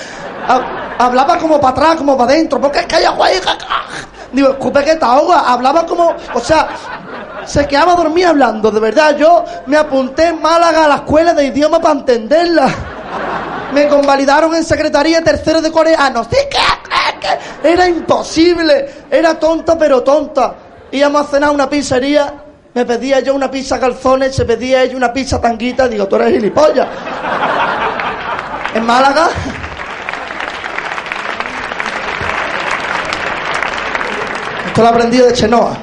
Ha- 0.47 0.81
Hablaba 0.97 1.37
como 1.37 1.59
para 1.59 1.71
atrás, 1.71 1.95
como 1.97 2.17
para 2.17 2.31
adentro, 2.31 2.61
porque 2.61 2.79
ella, 2.79 3.11
güey, 3.11 3.33
Digo, 4.35 4.49
escupe 4.49 4.83
que 4.83 4.97
te 4.97 5.05
ahoga. 5.05 5.51
Hablaba 5.51 5.85
como, 5.85 6.13
o 6.33 6.39
sea, 6.41 6.67
se 7.45 7.65
quedaba 7.65 7.95
dormida 7.95 8.29
hablando. 8.29 8.69
De 8.69 8.81
verdad, 8.81 9.15
yo 9.15 9.45
me 9.67 9.77
apunté 9.77 10.27
en 10.27 10.41
Málaga 10.41 10.86
a 10.86 10.88
la 10.89 10.95
escuela 10.95 11.33
de 11.33 11.45
idioma 11.45 11.79
para 11.79 12.00
entenderla. 12.00 12.67
Me 13.74 13.88
convalidaron 13.88 14.53
en 14.53 14.63
secretaría 14.65 15.24
tercero 15.24 15.62
de 15.62 15.71
coreano. 15.71 16.25
Sí, 16.25 16.38
que. 16.51 16.57
Era 17.63 17.88
imposible. 17.88 19.05
Era 19.10 19.39
tonta, 19.39 19.77
pero 19.77 20.03
tonta. 20.03 20.53
Íbamos 20.91 21.27
a 21.27 21.31
cenar 21.31 21.51
una 21.51 21.69
pizzería. 21.69 22.33
Me 22.74 22.86
pedía 22.86 23.21
yo 23.21 23.33
una 23.33 23.50
pizza 23.50 23.79
calzones, 23.79 24.36
se 24.36 24.43
pedía 24.43 24.83
ella 24.83 24.98
una 24.98 25.13
pizza 25.13 25.39
tanguita. 25.39 25.88
Digo, 25.88 26.07
tú 26.07 26.17
eres 26.17 26.33
gilipollas. 26.33 26.88
En 28.74 28.86
Málaga. 28.86 29.29
Esto 34.75 34.84
lo 34.84 34.89
he 34.89 34.91
aprendido 34.91 35.27
de 35.27 35.32
Chenoa. 35.32 35.77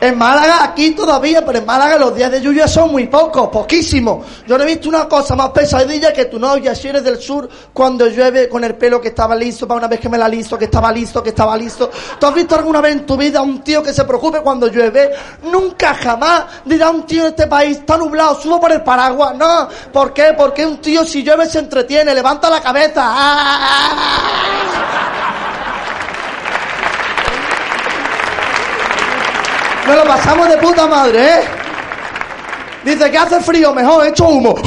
En, 0.00 0.18
Málaga, 0.18 0.64
aquí 0.64 0.90
todavía, 0.90 1.46
pero 1.46 1.60
en 1.60 1.64
Málaga 1.64 1.96
los 1.96 2.12
días 2.12 2.28
de 2.28 2.40
lluvia 2.40 2.66
son 2.66 2.90
muy 2.90 3.06
pocos, 3.06 3.50
poquísimos. 3.50 4.26
Yo 4.44 4.58
no 4.58 4.64
he 4.64 4.66
visto 4.66 4.88
una 4.88 5.06
cosa 5.06 5.36
más 5.36 5.50
pesadilla 5.50 6.12
que 6.12 6.24
tu 6.24 6.40
novia, 6.40 6.74
si 6.74 6.88
eres 6.88 7.04
del 7.04 7.20
sur, 7.20 7.48
cuando 7.72 8.08
llueve 8.08 8.48
con 8.48 8.64
el 8.64 8.74
pelo 8.74 9.00
que 9.00 9.10
estaba 9.10 9.36
listo, 9.36 9.68
para 9.68 9.78
una 9.78 9.86
vez 9.86 10.00
que 10.00 10.08
me 10.08 10.18
la 10.18 10.26
listo, 10.26 10.58
que 10.58 10.64
estaba 10.64 10.90
listo, 10.90 11.22
que 11.22 11.28
estaba 11.28 11.56
listo. 11.56 11.88
¿Tú 12.18 12.26
has 12.26 12.34
visto 12.34 12.56
alguna 12.56 12.80
vez 12.80 12.94
en 12.94 13.06
tu 13.06 13.16
vida 13.16 13.40
un 13.40 13.62
tío 13.62 13.80
que 13.80 13.92
se 13.92 14.04
preocupe 14.04 14.40
cuando 14.40 14.66
llueve? 14.66 15.12
Nunca 15.44 15.94
jamás 15.94 16.46
dirá 16.64 16.90
un 16.90 17.06
tío 17.06 17.20
en 17.20 17.28
este 17.28 17.46
país, 17.46 17.78
está 17.78 17.96
nublado, 17.96 18.40
subo 18.40 18.60
por 18.60 18.72
el 18.72 18.82
paraguas. 18.82 19.36
No, 19.36 19.68
¿por 19.92 20.12
qué? 20.12 20.34
Porque 20.36 20.66
un 20.66 20.78
tío 20.78 21.04
si 21.04 21.22
llueve 21.22 21.46
se 21.46 21.60
entretiene, 21.60 22.12
levanta 22.12 22.50
la 22.50 22.60
cabeza. 22.60 23.02
¡Ah! 23.04 24.63
Nos 29.86 29.96
lo 29.96 30.04
pasamos 30.04 30.48
de 30.48 30.56
puta 30.56 30.86
madre, 30.86 31.24
¿eh? 31.26 31.40
Dice 32.84 33.10
que 33.10 33.18
hace 33.18 33.40
frío, 33.40 33.74
mejor, 33.74 34.06
hecho 34.06 34.28
humo. 34.28 34.54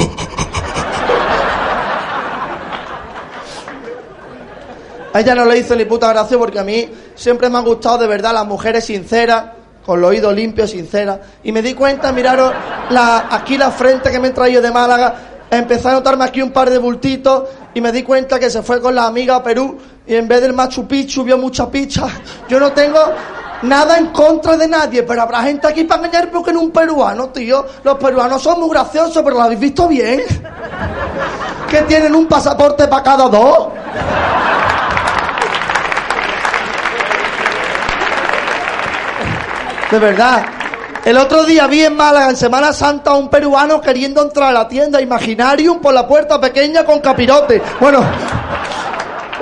A 5.12 5.20
ella 5.20 5.34
no 5.34 5.46
le 5.46 5.58
hizo 5.58 5.74
ni 5.74 5.84
puta 5.84 6.08
gracia 6.08 6.38
porque 6.38 6.58
a 6.58 6.64
mí 6.64 6.88
siempre 7.14 7.48
me 7.48 7.58
han 7.58 7.64
gustado 7.64 7.98
de 7.98 8.06
verdad 8.06 8.32
las 8.34 8.46
mujeres 8.46 8.84
sinceras, 8.84 9.46
con 9.84 10.00
los 10.00 10.10
oídos 10.10 10.34
limpios, 10.34 10.70
sinceras. 10.70 11.18
Y 11.42 11.50
me 11.50 11.62
di 11.62 11.74
cuenta, 11.74 12.12
miraron 12.12 12.52
aquí 13.30 13.56
la 13.56 13.70
frente 13.70 14.10
que 14.10 14.20
me 14.20 14.28
he 14.28 14.32
traído 14.32 14.60
de 14.60 14.70
Málaga, 14.70 15.14
empecé 15.50 15.88
a 15.88 15.92
notarme 15.92 16.24
aquí 16.24 16.42
un 16.42 16.52
par 16.52 16.68
de 16.68 16.76
bultitos 16.78 17.44
y 17.74 17.80
me 17.80 17.90
di 17.90 18.02
cuenta 18.02 18.38
que 18.38 18.50
se 18.50 18.62
fue 18.62 18.80
con 18.80 18.94
la 18.94 19.06
amiga 19.06 19.36
a 19.36 19.42
Perú 19.42 19.78
y 20.06 20.14
en 20.14 20.28
vez 20.28 20.42
del 20.42 20.52
Machu 20.52 20.86
Picchu 20.86 21.24
vio 21.24 21.38
mucha 21.38 21.70
picha. 21.70 22.06
Yo 22.48 22.60
no 22.60 22.72
tengo, 22.72 23.00
Nada 23.62 23.98
en 23.98 24.06
contra 24.08 24.56
de 24.56 24.68
nadie, 24.68 25.02
pero 25.02 25.22
habrá 25.22 25.42
gente 25.42 25.66
aquí 25.66 25.84
para 25.84 26.06
engañar 26.06 26.30
porque 26.30 26.50
en 26.50 26.58
un 26.58 26.70
peruano, 26.70 27.28
tío. 27.30 27.66
Los 27.82 27.96
peruanos 27.96 28.40
son 28.40 28.60
muy 28.60 28.70
graciosos, 28.70 29.20
pero 29.22 29.36
lo 29.36 29.42
habéis 29.42 29.60
visto 29.60 29.88
bien. 29.88 30.22
Que 31.68 31.82
tienen 31.82 32.14
un 32.14 32.26
pasaporte 32.26 32.86
para 32.86 33.02
cada 33.02 33.28
dos. 33.28 33.68
De 39.90 39.98
verdad. 39.98 40.44
El 41.04 41.16
otro 41.16 41.44
día 41.44 41.66
vi 41.66 41.84
en 41.84 41.96
Málaga, 41.96 42.28
en 42.28 42.36
Semana 42.36 42.72
Santa, 42.72 43.12
a 43.12 43.14
un 43.14 43.28
peruano 43.28 43.80
queriendo 43.80 44.20
entrar 44.22 44.50
a 44.50 44.52
la 44.52 44.68
tienda 44.68 45.00
Imaginarium 45.00 45.80
por 45.80 45.94
la 45.94 46.06
puerta 46.06 46.40
pequeña 46.40 46.84
con 46.84 47.00
capirote. 47.00 47.62
Bueno, 47.80 48.04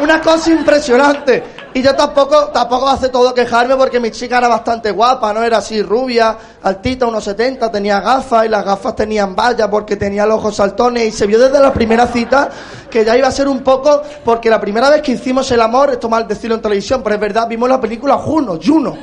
una 0.00 0.20
cosa 0.20 0.52
impresionante. 0.52 1.55
Y 1.76 1.83
yo 1.83 1.95
tampoco, 1.95 2.47
tampoco 2.47 2.88
hace 2.88 3.11
todo 3.11 3.35
quejarme 3.35 3.76
porque 3.76 4.00
mi 4.00 4.11
chica 4.11 4.38
era 4.38 4.49
bastante 4.49 4.92
guapa, 4.92 5.35
no 5.35 5.45
era 5.45 5.59
así 5.59 5.83
rubia, 5.83 6.35
altita, 6.62 7.06
unos 7.06 7.23
70, 7.23 7.71
tenía 7.71 8.00
gafas 8.00 8.47
y 8.47 8.49
las 8.49 8.64
gafas 8.64 8.97
tenían 8.97 9.37
vallas 9.37 9.68
porque 9.68 9.95
tenía 9.95 10.25
los 10.25 10.38
ojos 10.38 10.56
saltones 10.56 11.04
y 11.04 11.11
se 11.11 11.26
vio 11.26 11.38
desde 11.38 11.61
la 11.61 11.75
primera 11.75 12.06
cita 12.06 12.49
que 12.90 13.04
ya 13.04 13.14
iba 13.14 13.28
a 13.28 13.30
ser 13.30 13.47
un 13.47 13.62
poco, 13.62 14.00
porque 14.25 14.49
la 14.49 14.59
primera 14.59 14.88
vez 14.88 15.02
que 15.02 15.12
hicimos 15.12 15.50
el 15.50 15.61
amor, 15.61 15.90
esto 15.90 16.09
mal 16.09 16.26
decirlo 16.26 16.54
en 16.56 16.62
televisión, 16.62 17.02
pero 17.04 17.16
es 17.16 17.21
verdad, 17.21 17.47
vimos 17.47 17.68
la 17.68 17.78
película 17.78 18.16
Juno, 18.16 18.59
Juno 18.59 18.97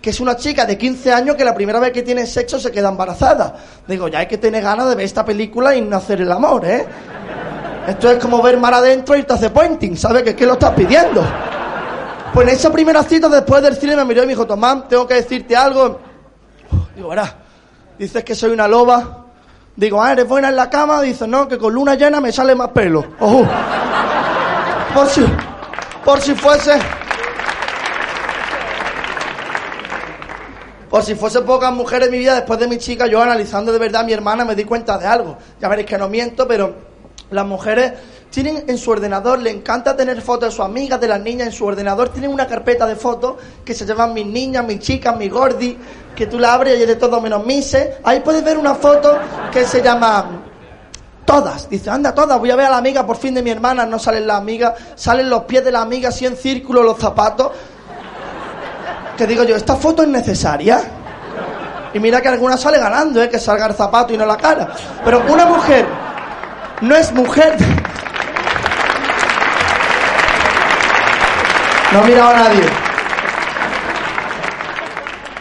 que 0.00 0.10
es 0.10 0.20
una 0.20 0.36
chica 0.36 0.64
de 0.64 0.78
15 0.78 1.12
años 1.12 1.34
que 1.34 1.44
la 1.44 1.52
primera 1.52 1.80
vez 1.80 1.90
que 1.90 2.02
tiene 2.02 2.28
sexo 2.28 2.60
se 2.60 2.70
queda 2.70 2.90
embarazada. 2.90 3.56
Digo, 3.88 4.06
ya 4.06 4.20
hay 4.20 4.26
que 4.28 4.38
tener 4.38 4.62
ganas 4.62 4.88
de 4.88 4.94
ver 4.94 5.04
esta 5.04 5.24
película 5.24 5.74
y 5.74 5.80
no 5.80 5.96
hacer 5.96 6.20
el 6.20 6.30
amor, 6.30 6.64
¿eh? 6.64 6.86
Esto 7.88 8.08
es 8.08 8.18
como 8.20 8.40
ver 8.40 8.56
mar 8.56 8.72
adentro 8.72 9.16
y 9.16 9.24
te 9.24 9.32
hace 9.32 9.50
pointing, 9.50 9.96
¿sabes? 9.96 10.22
Que 10.22 10.30
es 10.30 10.40
lo 10.40 10.52
estás 10.52 10.74
pidiendo. 10.74 11.22
Pues 12.32 12.46
en 12.46 12.54
esa 12.54 12.72
primera 12.72 13.02
cita, 13.02 13.28
después 13.28 13.62
del 13.62 13.76
cine, 13.76 13.96
me 13.96 14.04
miró 14.04 14.22
y 14.22 14.26
me 14.26 14.32
dijo, 14.32 14.46
Tomás, 14.46 14.88
tengo 14.88 15.06
que 15.06 15.14
decirte 15.14 15.56
algo. 15.56 16.00
Digo, 16.94 17.08
verás, 17.08 17.34
dices 17.98 18.22
que 18.22 18.34
soy 18.34 18.50
una 18.52 18.68
loba. 18.68 19.26
Digo, 19.74 20.02
ah, 20.02 20.12
¿eres 20.12 20.28
buena 20.28 20.48
en 20.48 20.56
la 20.56 20.70
cama? 20.70 21.00
Dice, 21.00 21.26
no, 21.26 21.48
que 21.48 21.58
con 21.58 21.72
luna 21.72 21.94
llena 21.94 22.20
me 22.20 22.30
sale 22.30 22.54
más 22.54 22.68
pelo. 22.68 23.04
Ojo. 23.18 23.46
Por 24.94 25.08
si, 25.08 25.24
por 26.04 26.20
si 26.20 26.34
fuese... 26.34 26.78
Por 30.88 31.04
si 31.04 31.14
fuese 31.14 31.40
pocas 31.42 31.72
mujeres 31.72 32.08
en 32.08 32.12
mi 32.12 32.18
vida, 32.18 32.34
después 32.34 32.58
de 32.58 32.66
mi 32.66 32.76
chica, 32.76 33.06
yo 33.06 33.22
analizando 33.22 33.72
de 33.72 33.78
verdad 33.78 34.02
a 34.02 34.04
mi 34.04 34.12
hermana, 34.12 34.44
me 34.44 34.56
di 34.56 34.64
cuenta 34.64 34.98
de 34.98 35.06
algo. 35.06 35.38
Ya 35.60 35.68
veréis 35.68 35.86
que 35.86 35.96
no 35.96 36.08
miento, 36.08 36.48
pero 36.48 36.74
las 37.30 37.46
mujeres 37.46 37.92
tienen 38.30 38.64
en 38.68 38.78
su 38.78 38.90
ordenador, 38.90 39.40
le 39.40 39.50
encanta 39.50 39.96
tener 39.96 40.22
fotos 40.22 40.50
de 40.50 40.56
sus 40.56 40.64
amigas, 40.64 41.00
de 41.00 41.08
las 41.08 41.20
niñas, 41.20 41.48
en 41.48 41.52
su 41.52 41.66
ordenador 41.66 42.10
tienen 42.10 42.32
una 42.32 42.46
carpeta 42.46 42.86
de 42.86 42.96
fotos 42.96 43.34
que 43.64 43.74
se 43.74 43.84
llaman 43.84 44.14
mis 44.14 44.26
niñas, 44.26 44.64
mis 44.64 44.78
chicas, 44.78 45.16
mis 45.16 45.30
gordi, 45.30 45.76
que 46.14 46.26
tú 46.26 46.38
la 46.38 46.54
abres 46.54 46.78
y 46.78 46.82
hay 46.82 46.86
de 46.86 46.96
todo 46.96 47.20
menos 47.20 47.44
mises. 47.44 47.96
Ahí 48.04 48.20
puedes 48.20 48.44
ver 48.44 48.56
una 48.56 48.74
foto 48.74 49.18
que 49.52 49.64
se 49.66 49.82
llama 49.82 50.42
todas. 51.24 51.68
Dice, 51.68 51.90
anda, 51.90 52.14
todas, 52.14 52.38
voy 52.38 52.50
a 52.50 52.56
ver 52.56 52.66
a 52.66 52.70
la 52.70 52.76
amiga 52.76 53.04
por 53.04 53.16
fin 53.16 53.34
de 53.34 53.42
mi 53.42 53.50
hermana, 53.50 53.84
no 53.84 53.98
salen 53.98 54.26
las 54.26 54.38
amigas, 54.38 54.74
salen 54.94 55.28
los 55.28 55.44
pies 55.44 55.64
de 55.64 55.72
la 55.72 55.80
amiga 55.80 56.10
así 56.10 56.24
en 56.24 56.36
círculo, 56.36 56.82
los 56.82 56.98
zapatos. 56.98 57.50
Que 59.16 59.26
digo 59.26 59.42
yo, 59.42 59.56
¿esta 59.56 59.74
foto 59.74 60.02
es 60.02 60.08
necesaria? 60.08 60.80
Y 61.92 61.98
mira 61.98 62.20
que 62.20 62.28
alguna 62.28 62.56
sale 62.56 62.78
ganando, 62.78 63.20
¿eh? 63.20 63.28
que 63.28 63.40
salga 63.40 63.66
el 63.66 63.74
zapato 63.74 64.14
y 64.14 64.16
no 64.16 64.24
la 64.24 64.36
cara. 64.36 64.72
Pero 65.04 65.22
una 65.28 65.46
mujer 65.46 65.84
no 66.80 66.94
es 66.94 67.12
mujer. 67.12 67.56
No 71.92 71.98
ha 71.98 72.02
mirado 72.04 72.30
a 72.30 72.34
nadie. 72.34 72.62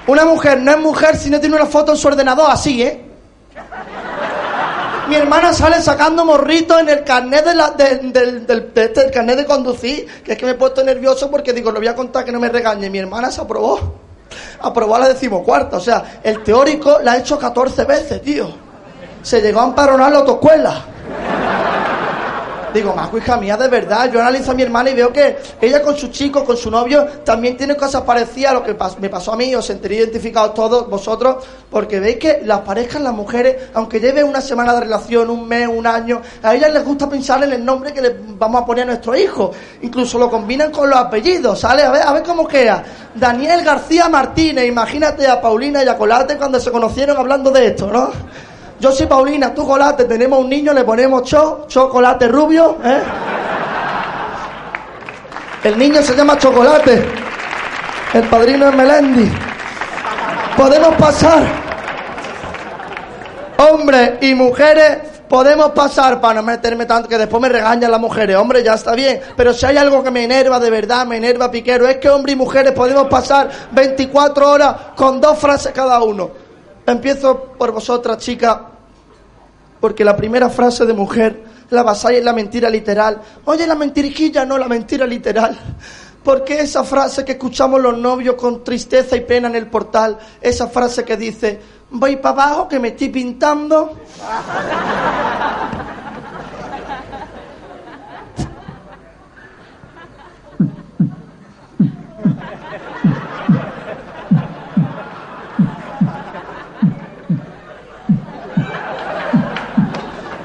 Una 0.08 0.26
mujer 0.26 0.60
no 0.60 0.72
es 0.72 0.80
mujer 0.80 1.16
si 1.16 1.30
no 1.30 1.40
tiene 1.40 1.56
una 1.56 1.68
foto 1.68 1.92
en 1.92 1.98
su 1.98 2.08
ordenador 2.08 2.50
así, 2.50 2.82
¿eh? 2.82 3.06
Mi 5.08 5.16
hermana 5.16 5.54
sale 5.54 5.82
sacando 5.82 6.24
morritos 6.26 6.80
en 6.82 6.90
el 6.90 7.04
carnet 7.04 7.46
de, 7.46 7.56
la, 7.56 7.72
del, 7.72 8.14
del, 8.14 8.72
este, 8.76 9.06
el 9.06 9.12
carnet 9.12 9.38
de 9.38 9.46
conducir, 9.46 10.08
que 10.24 10.34
es 10.34 10.38
que 10.38 10.46
me 10.46 10.52
he 10.52 10.56
puesto 10.56 10.84
nervioso 10.84 11.30
porque 11.32 11.54
digo, 11.54 11.72
lo 11.72 11.80
voy 11.80 11.88
a 11.88 11.96
contar 11.96 12.26
que 12.26 12.32
no 12.32 12.40
me 12.40 12.50
regañe. 12.50 12.90
Mi 12.90 13.00
hermana 13.00 13.32
se 13.32 13.42
aprobó. 13.42 13.96
Aprobó 14.62 14.98
la 14.98 15.08
decimocuarta. 15.08 15.78
O 15.78 15.80
sea, 15.80 16.20
el 16.24 16.44
teórico 16.44 17.00
la 17.04 17.14
ha 17.14 17.18
hecho 17.18 17.40
14 17.40 17.86
veces, 17.86 18.22
tío. 18.22 18.52
Se 19.22 19.42
llegó 19.42 19.62
a 19.62 19.66
emparonar 19.66 20.12
la 20.12 20.20
autoescuela. 20.20 20.86
Digo, 22.74 22.94
más 22.94 23.10
hija 23.14 23.38
mía, 23.38 23.58
de 23.58 23.68
verdad. 23.68 24.12
Yo 24.12 24.20
analizo 24.20 24.52
a 24.52 24.54
mi 24.54 24.64
hermana 24.64 24.90
y 24.90 24.94
veo 24.94 25.12
que 25.12 25.38
ella 25.60 25.82
con 25.82 25.98
su 25.98 26.10
chico, 26.10 26.46
con 26.46 26.56
su 26.56 26.70
novio, 26.70 27.06
también 27.26 27.58
tiene 27.58 27.76
cosas 27.76 28.04
parecidas 28.04 28.52
a 28.52 28.54
lo 28.56 28.64
que 28.64 28.76
me 29.00 29.10
pasó 29.10 29.34
a 29.34 29.36
mí. 29.36 29.54
Os 29.56 29.66
sentiréis 29.66 30.02
identificados 30.02 30.54
todos 30.54 30.90
vosotros, 30.90 31.44
porque 31.70 32.00
veis 32.00 32.18
que 32.18 32.42
las 32.44 32.60
parejas, 32.60 33.02
las 33.02 33.14
mujeres, 33.14 33.70
aunque 33.74 34.00
lleven 34.00 34.26
una 34.26 34.42
semana 34.42 34.74
de 34.74 34.82
relación, 34.82 35.30
un 35.30 35.48
mes, 35.48 35.68
un 35.68 35.88
año, 35.88 36.22
a 36.44 36.56
ellas 36.56 36.72
les 36.72 36.86
gusta 36.86 37.10
pensar 37.10 37.44
en 37.44 37.54
el 37.54 37.66
nombre 37.66 37.94
que 37.94 38.02
le 38.02 38.16
vamos 38.38 38.62
a 38.62 38.66
poner 38.66 38.84
a 38.84 38.88
nuestro 38.88 39.16
hijo. 39.16 39.52
Incluso 39.82 40.20
lo 40.20 40.30
combinan 40.30 40.72
con 40.72 40.90
los 40.90 41.00
apellidos, 41.00 41.60
¿sale? 41.60 41.84
A 41.84 41.92
ver, 41.92 42.02
a 42.04 42.14
ver 42.14 42.24
cómo 42.24 42.48
queda. 42.48 42.84
Daniel 43.16 43.64
García 43.64 44.08
Martínez, 44.10 44.68
imagínate 44.68 45.28
a 45.28 45.42
Paulina 45.42 45.84
y 45.84 45.88
a 45.88 45.98
Colate 45.98 46.38
cuando 46.38 46.60
se 46.60 46.72
conocieron 46.72 47.18
hablando 47.18 47.50
de 47.52 47.68
esto, 47.68 47.88
¿no? 47.92 48.12
Yo 48.80 48.92
soy 48.92 49.08
Paulina, 49.08 49.54
tú 49.54 49.62
chocolate, 49.62 50.06
tenemos 50.06 50.40
un 50.40 50.50
niño, 50.50 50.74
le 50.74 50.84
ponemos 50.84 51.24
cho, 51.24 51.66
chocolate 51.68 52.28
rubio, 52.28 52.78
¿eh? 52.84 53.02
El 55.64 55.78
niño 55.78 56.02
se 56.02 56.16
llama 56.16 56.38
Chocolate. 56.38 57.06
El 58.14 58.24
padrino 58.30 58.70
es 58.70 58.76
Melendi. 58.76 59.30
Podemos 60.56 60.96
pasar. 60.96 61.44
Hombres 63.58 64.14
y 64.22 64.34
mujeres, 64.34 65.00
podemos 65.28 65.72
pasar 65.72 66.22
para 66.22 66.36
no 66.36 66.44
meterme 66.44 66.86
tanto 66.86 67.10
que 67.10 67.18
después 67.18 67.42
me 67.42 67.50
regañan 67.50 67.92
las 67.92 68.00
mujeres. 68.00 68.38
Hombre, 68.38 68.64
ya 68.64 68.76
está 68.76 68.94
bien. 68.96 69.20
Pero 69.36 69.54
si 69.54 69.66
hay 69.66 69.76
algo 69.76 70.02
que 70.02 70.12
me 70.12 70.24
enerva 70.24 70.62
de 70.62 70.70
verdad, 70.70 71.06
me 71.06 71.18
enerva 71.18 71.52
piquero, 71.52 71.86
es 71.86 71.98
que 71.98 72.10
hombres 72.10 72.36
y 72.36 72.38
mujeres 72.38 72.72
podemos 72.72 73.08
pasar 73.10 73.50
24 73.72 74.50
horas 74.50 74.76
con 74.96 75.20
dos 75.20 75.38
frases 75.38 75.74
cada 75.74 76.02
uno. 76.02 76.32
Empiezo 76.86 77.54
por 77.58 77.74
vosotras, 77.74 78.18
chicas, 78.18 78.58
porque 79.80 80.04
la 80.04 80.16
primera 80.16 80.50
frase 80.50 80.86
de 80.86 80.94
mujer 80.94 81.44
la 81.70 81.84
basaya 81.84 82.18
en 82.18 82.26
la 82.26 82.34
mentira 82.34 82.70
literal. 82.70 83.22
Oye, 83.46 83.68
la 83.68 83.76
mentirijilla, 83.76 84.46
no 84.46 84.58
la 84.58 84.68
mentira 84.68 85.06
literal. 85.06 85.58
Porque 86.24 86.60
esa 86.60 86.84
frase 86.84 87.24
que 87.24 87.34
escuchamos 87.34 87.82
los 87.82 87.98
novios 87.98 88.36
con 88.36 88.64
tristeza 88.64 89.16
y 89.16 89.22
pena 89.22 89.48
en 89.48 89.56
el 89.56 89.68
portal, 89.68 90.18
esa 90.42 90.68
frase 90.68 91.04
que 91.04 91.16
dice, 91.16 91.60
voy 91.92 92.18
para 92.18 92.44
abajo 92.44 92.68
que 92.68 92.80
me 92.80 92.90
estoy 92.90 93.10
pintando. 93.10 93.98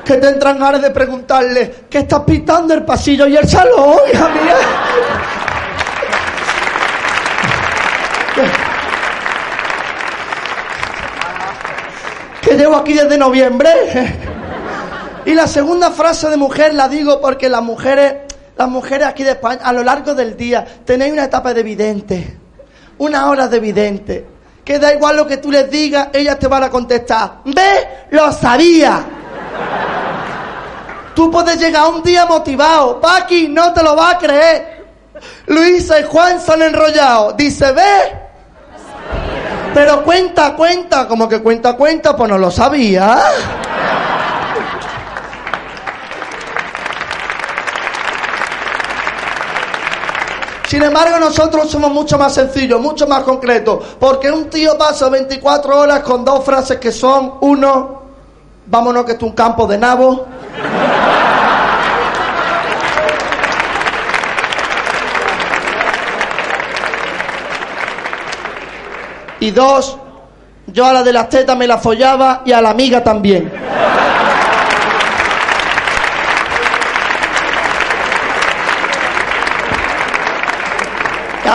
Que 0.05 0.19
tendrán 0.19 0.59
ganas 0.59 0.83
de 0.83 0.91
preguntarle, 0.91 1.87
¿qué 1.89 1.99
estás 1.99 2.21
pintando 2.21 2.75
el 2.75 2.85
pasillo 2.85 3.27
y 3.27 3.37
el 3.37 3.49
salón, 3.49 3.99
hija 4.13 4.29
mía? 4.29 4.57
que 12.43 12.57
llevo 12.57 12.77
aquí 12.77 12.93
desde 12.93 13.17
noviembre. 13.17 13.71
Y 15.25 15.33
la 15.33 15.47
segunda 15.47 15.91
frase 15.91 16.29
de 16.29 16.37
mujer 16.37 16.75
la 16.75 16.89
digo 16.89 17.21
porque 17.21 17.49
las 17.49 17.63
mujeres, 17.63 18.15
las 18.57 18.69
mujeres 18.69 19.07
aquí 19.07 19.23
de 19.23 19.31
España, 19.31 19.61
a 19.65 19.73
lo 19.73 19.83
largo 19.83 20.15
del 20.15 20.37
día, 20.37 20.65
tenéis 20.85 21.13
una 21.13 21.25
etapa 21.25 21.55
de 21.55 21.63
vidente, 21.63 22.37
una 22.99 23.31
hora 23.31 23.49
de 23.49 23.61
vidente, 23.61 24.27
que 24.63 24.79
da 24.79 24.93
igual 24.93 25.17
lo 25.17 25.27
que 25.27 25.39
tú 25.39 25.51
les 25.51 25.71
digas, 25.71 26.09
ellas 26.13 26.39
te 26.39 26.47
van 26.47 26.65
a 26.65 26.71
contestar, 26.71 27.39
ve, 27.47 28.07
lo 28.11 28.31
sabía. 28.33 29.23
Tú 31.15 31.31
puedes 31.31 31.59
llegar 31.59 31.89
un 31.89 32.03
día 32.03 32.27
motivado. 32.27 33.01
Paqui, 33.01 33.49
no 33.49 33.73
te 33.73 33.83
lo 33.83 33.95
vas 33.95 34.15
a 34.15 34.19
creer. 34.19 34.85
Luisa 35.47 36.01
y 36.01 36.05
Juan 36.05 36.41
se 36.41 36.53
han 36.53 36.63
enrollado. 36.63 37.33
Dice, 37.33 37.73
ve. 37.73 38.19
Pero 39.73 40.03
cuenta, 40.03 40.55
cuenta. 40.55 41.07
Como 41.07 41.29
que 41.29 41.41
cuenta, 41.41 41.75
cuenta, 41.77 42.17
pues 42.17 42.31
no 42.31 42.39
lo 42.39 42.51
sabía. 42.51 43.21
Sin 50.75 50.83
embargo, 50.83 51.21
nosotros 51.21 51.71
somos 51.71 51.93
mucho 51.93 52.19
más 52.19 52.35
sencillos, 52.35 52.81
mucho 52.81 53.07
más 53.07 53.23
concretos. 53.23 53.97
Porque 54.01 54.29
un 54.33 54.51
tío 54.51 54.77
pasa 54.77 55.09
24 55.09 55.79
horas 55.79 56.01
con 56.01 56.25
dos 56.25 56.45
frases 56.45 56.79
que 56.79 56.91
son, 56.91 57.35
uno, 57.43 58.03
vámonos 58.67 59.05
que 59.05 59.13
esto 59.13 59.27
es 59.27 59.31
un 59.31 59.37
campo 59.37 59.69
de 59.69 59.79
nabo. 59.79 60.27
Y 69.45 69.51
dos, 69.51 69.99
yo 70.69 70.87
a 70.87 70.95
la 70.95 71.03
de 71.03 71.13
las 71.13 71.29
tetas 71.29 71.55
me 71.55 71.67
la 71.67 71.77
follaba 71.77 72.41
y 72.47 72.53
a 72.53 72.63
la 72.63 72.71
amiga 72.71 73.05
también. 73.05 73.53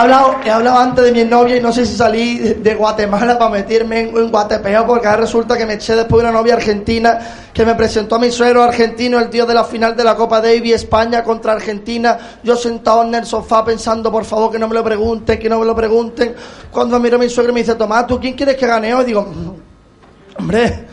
Hablado, 0.00 0.36
he 0.44 0.50
hablado 0.50 0.78
antes 0.78 1.04
de 1.04 1.12
mi 1.12 1.24
novia 1.24 1.56
y 1.56 1.60
no 1.60 1.72
sé 1.72 1.84
si 1.86 1.96
salí 1.96 2.38
de- 2.38 2.74
Guatemala 2.74 3.38
para 3.38 3.50
meterme 3.50 4.00
en, 4.00 4.30
Guatepeo 4.30 4.86
porque 4.86 5.06
ahora 5.06 5.20
resulta 5.22 5.56
que 5.56 5.66
me 5.66 5.74
eché 5.74 5.94
después 5.96 6.22
de 6.22 6.28
una 6.28 6.38
novia 6.38 6.54
argentina 6.54 7.18
que 7.52 7.64
me 7.64 7.74
presentó 7.74 8.16
a 8.16 8.18
mi 8.18 8.30
suegro 8.30 8.62
argentino 8.62 9.18
el 9.18 9.30
día 9.30 9.44
de 9.46 9.54
la 9.54 9.64
final 9.64 9.96
de 9.96 10.04
la 10.04 10.14
Copa 10.16 10.40
Davis 10.40 10.74
España 10.74 11.22
contra 11.24 11.52
Argentina. 11.52 12.18
Yo 12.42 12.56
sentado 12.56 13.02
en 13.02 13.14
el 13.14 13.26
sofá 13.26 13.64
pensando, 13.64 14.10
por 14.12 14.24
favor, 14.24 14.50
que 14.52 14.58
no 14.58 14.68
me 14.68 14.74
lo 14.74 14.84
pregunten, 14.84 15.38
que 15.38 15.48
no 15.48 15.58
me 15.58 15.66
lo 15.66 15.74
pregunten. 15.74 16.34
Cuando 16.70 16.98
miro 17.00 17.18
mi 17.18 17.28
suegro 17.28 17.52
y 17.52 17.54
me 17.54 17.60
dice, 17.60 17.74
Tomás, 17.74 18.06
¿tú 18.06 18.18
quién 18.20 18.34
quieres 18.34 18.56
que 18.56 18.66
gane 18.66 18.94
hoy? 18.94 19.04
Digo, 19.04 19.22
"Mm, 19.22 20.40
hombre, 20.40 20.84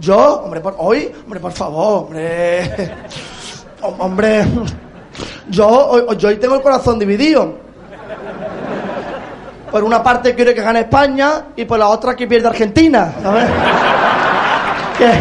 yo, 0.00 0.42
hombre, 0.44 0.60
por, 0.60 0.76
hoy, 0.78 1.10
hombre, 1.24 1.40
por 1.40 1.52
favor, 1.52 2.04
hombre, 2.06 2.92
Hom- 3.82 3.94
hombre, 3.98 4.44
yo, 5.48 6.14
yo 6.14 6.28
hoy 6.28 6.36
tengo 6.36 6.54
el 6.54 6.62
corazón 6.62 6.98
dividido. 6.98 7.69
Por 9.70 9.84
una 9.84 10.02
parte 10.02 10.34
quiero 10.34 10.52
que 10.52 10.62
gane 10.62 10.80
España 10.80 11.44
y 11.54 11.64
por 11.64 11.78
la 11.78 11.88
otra 11.88 12.16
que 12.16 12.26
pierda 12.26 12.48
Argentina. 12.48 13.12
¿sabes? 13.22 13.48
¿Qué? 14.98 15.12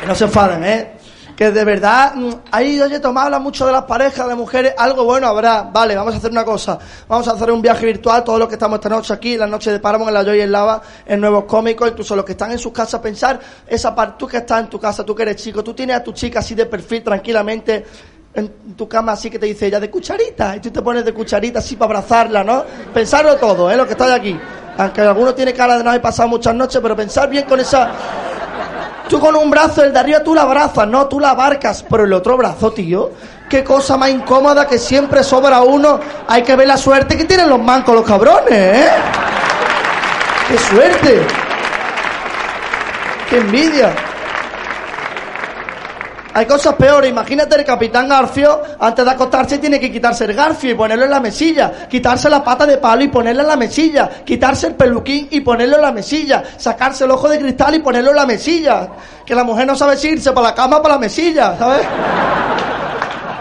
Que 0.00 0.06
no 0.06 0.14
se 0.14 0.24
enfaden, 0.24 0.64
¿eh? 0.64 0.92
Que 1.36 1.50
de 1.50 1.64
verdad, 1.64 2.14
mm, 2.14 2.30
ahí, 2.50 2.80
oye, 2.80 2.98
Tomás 2.98 3.26
habla 3.26 3.38
mucho 3.38 3.66
de 3.66 3.72
las 3.72 3.84
parejas, 3.84 4.26
de 4.26 4.34
mujeres, 4.34 4.72
algo 4.78 5.04
bueno 5.04 5.26
habrá. 5.26 5.64
Vale, 5.64 5.94
vamos 5.94 6.14
a 6.14 6.16
hacer 6.16 6.30
una 6.30 6.46
cosa. 6.46 6.78
Vamos 7.06 7.28
a 7.28 7.32
hacer 7.32 7.50
un 7.50 7.60
viaje 7.60 7.84
virtual, 7.84 8.24
todos 8.24 8.38
los 8.38 8.48
que 8.48 8.54
estamos 8.54 8.76
esta 8.76 8.88
noche 8.88 9.12
aquí, 9.12 9.36
la 9.36 9.46
noche 9.46 9.70
de 9.70 9.78
Paramount, 9.78 10.08
en 10.08 10.14
la 10.14 10.24
Joy 10.24 10.40
en 10.40 10.50
Lava, 10.50 10.80
en 11.04 11.20
Nuevos 11.20 11.44
Cómicos, 11.44 11.90
incluso 11.90 12.16
los 12.16 12.24
que 12.24 12.32
están 12.32 12.52
en 12.52 12.58
sus 12.58 12.72
casas, 12.72 13.00
pensar 13.02 13.38
esa 13.66 13.94
parte, 13.94 14.14
tú 14.18 14.26
que 14.26 14.38
estás 14.38 14.60
en 14.60 14.68
tu 14.68 14.80
casa, 14.80 15.04
tú 15.04 15.14
que 15.14 15.24
eres 15.24 15.36
chico, 15.36 15.62
tú 15.62 15.74
tienes 15.74 15.96
a 15.96 16.02
tu 16.02 16.12
chica 16.12 16.38
así 16.38 16.54
de 16.54 16.64
perfil, 16.64 17.04
tranquilamente, 17.04 17.84
en 18.36 18.76
tu 18.76 18.86
cama 18.86 19.12
así 19.12 19.30
que 19.30 19.38
te 19.38 19.46
dice 19.46 19.66
ella 19.66 19.80
de 19.80 19.90
cucharita, 19.90 20.54
y 20.56 20.60
tú 20.60 20.70
te 20.70 20.82
pones 20.82 21.04
de 21.04 21.12
cucharita 21.12 21.58
así 21.58 21.74
para 21.76 21.98
abrazarla, 21.98 22.44
¿no? 22.44 22.64
Pensarlo 22.92 23.36
todo, 23.36 23.70
¿eh? 23.70 23.76
Lo 23.76 23.86
que 23.86 23.92
está 23.92 24.06
de 24.06 24.14
aquí. 24.14 24.38
Aunque 24.78 25.00
alguno 25.00 25.34
tiene 25.34 25.54
cara 25.54 25.78
de 25.78 25.82
no 25.82 25.90
haber 25.90 26.02
pasado 26.02 26.28
muchas 26.28 26.54
noches, 26.54 26.80
pero 26.82 26.94
pensar 26.94 27.28
bien 27.30 27.44
con 27.44 27.58
esa... 27.58 27.90
Tú 29.08 29.20
con 29.20 29.36
un 29.36 29.48
brazo, 29.48 29.84
el 29.84 29.92
de 29.92 30.00
arriba 30.00 30.20
tú 30.20 30.34
la 30.34 30.42
abrazas, 30.42 30.86
no, 30.88 31.06
tú 31.06 31.20
la 31.20 31.30
abarcas, 31.30 31.84
pero 31.88 32.04
el 32.04 32.12
otro 32.12 32.36
brazo, 32.36 32.72
tío, 32.72 33.12
qué 33.48 33.62
cosa 33.62 33.96
más 33.96 34.10
incómoda 34.10 34.66
que 34.66 34.78
siempre 34.78 35.22
sobra 35.22 35.62
uno. 35.62 36.00
Hay 36.26 36.42
que 36.42 36.56
ver 36.56 36.66
la 36.66 36.76
suerte 36.76 37.16
que 37.16 37.24
tienen 37.24 37.48
los 37.48 37.60
mancos 37.60 37.94
los 37.94 38.04
cabrones, 38.04 38.52
¿eh? 38.52 38.88
¡Qué 40.48 40.58
suerte! 40.58 41.26
¡Qué 43.30 43.38
envidia! 43.38 43.94
Hay 46.36 46.44
cosas 46.44 46.74
peores. 46.74 47.08
Imagínate 47.10 47.56
el 47.56 47.64
capitán 47.64 48.10
Garfio, 48.10 48.60
antes 48.78 49.02
de 49.02 49.10
acostarse, 49.10 49.56
tiene 49.56 49.80
que 49.80 49.90
quitarse 49.90 50.26
el 50.26 50.34
garfio 50.34 50.70
y 50.70 50.74
ponerlo 50.74 51.06
en 51.06 51.10
la 51.10 51.18
mesilla. 51.18 51.88
Quitarse 51.88 52.28
la 52.28 52.44
pata 52.44 52.66
de 52.66 52.76
palo 52.76 53.02
y 53.04 53.08
ponerla 53.08 53.40
en 53.40 53.48
la 53.48 53.56
mesilla. 53.56 54.10
Quitarse 54.22 54.66
el 54.66 54.74
peluquín 54.74 55.28
y 55.30 55.40
ponerlo 55.40 55.76
en 55.76 55.82
la 55.82 55.92
mesilla. 55.92 56.44
Sacarse 56.58 57.04
el 57.04 57.10
ojo 57.10 57.26
de 57.30 57.38
cristal 57.38 57.76
y 57.76 57.78
ponerlo 57.78 58.10
en 58.10 58.16
la 58.16 58.26
mesilla. 58.26 58.86
Que 59.24 59.34
la 59.34 59.44
mujer 59.44 59.66
no 59.66 59.74
sabe 59.74 59.96
si 59.96 60.08
irse 60.08 60.32
para 60.32 60.48
la 60.48 60.54
cama 60.54 60.76
o 60.76 60.82
para 60.82 60.96
la 60.96 61.00
mesilla, 61.00 61.56
¿sabes? 61.56 61.86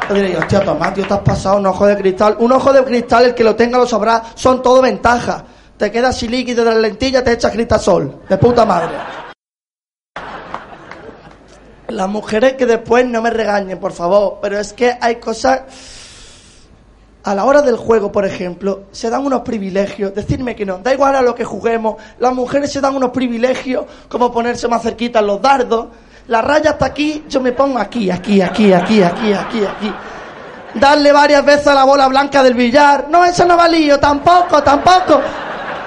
Yo 0.07 0.15
diré, 0.15 0.37
hostia, 0.37 0.61
Tomás, 0.61 0.93
tío, 0.93 1.05
te 1.05 1.15
has 1.15 1.19
pasado 1.19 1.57
un 1.57 1.65
ojo 1.65 1.85
de 1.87 1.97
cristal. 1.97 2.37
Un 2.39 2.53
ojo 2.53 2.71
de 2.71 2.81
cristal, 2.85 3.25
el 3.25 3.35
que 3.35 3.43
lo 3.43 3.57
tenga 3.57 3.77
lo 3.77 3.85
sabrá, 3.85 4.23
son 4.35 4.63
todo 4.63 4.81
ventajas. 4.81 5.43
Te 5.75 5.91
quedas 5.91 6.15
sin 6.15 6.31
líquido 6.31 6.63
de 6.63 6.73
la 6.73 6.79
lentilla, 6.79 7.21
te 7.21 7.33
echas 7.33 7.51
cristasol. 7.51 8.21
De 8.29 8.37
puta 8.37 8.63
madre. 8.63 9.24
Las 11.87 12.09
mujeres 12.09 12.53
que 12.53 12.65
después 12.65 13.05
no 13.05 13.21
me 13.21 13.29
regañen, 13.29 13.79
por 13.79 13.91
favor, 13.91 14.39
pero 14.41 14.59
es 14.59 14.73
que 14.73 14.97
hay 14.99 15.15
cosas... 15.17 15.61
A 17.23 17.33
la 17.33 17.45
hora 17.45 17.63
del 17.63 17.75
juego, 17.75 18.11
por 18.11 18.23
ejemplo, 18.23 18.83
se 18.91 19.09
dan 19.09 19.25
unos 19.25 19.41
privilegios. 19.41 20.13
Decirme 20.13 20.55
que 20.55 20.63
no, 20.63 20.77
da 20.77 20.93
igual 20.93 21.15
a 21.15 21.23
lo 21.23 21.33
que 21.33 21.43
juguemos. 21.43 21.95
Las 22.19 22.31
mujeres 22.35 22.71
se 22.71 22.79
dan 22.79 22.95
unos 22.95 23.09
privilegios, 23.09 23.85
como 24.07 24.31
ponerse 24.31 24.67
más 24.67 24.83
cerquita 24.83 25.23
los 25.23 25.41
dardos. 25.41 25.87
La 26.27 26.43
raya 26.43 26.71
está 26.71 26.85
aquí, 26.85 27.25
yo 27.27 27.41
me 27.41 27.51
pongo 27.51 27.79
aquí, 27.79 28.11
aquí, 28.11 28.41
aquí, 28.41 28.71
aquí, 28.71 29.01
aquí, 29.01 29.33
aquí, 29.33 29.65
aquí. 29.65 29.93
Darle 30.75 31.11
varias 31.11 31.43
veces 31.43 31.65
a 31.65 31.73
la 31.73 31.83
bola 31.83 32.07
blanca 32.07 32.43
del 32.43 32.53
billar. 32.53 33.07
No, 33.09 33.25
eso 33.25 33.43
no 33.43 33.57
valía, 33.57 33.99
tampoco, 33.99 34.61
tampoco. 34.61 35.19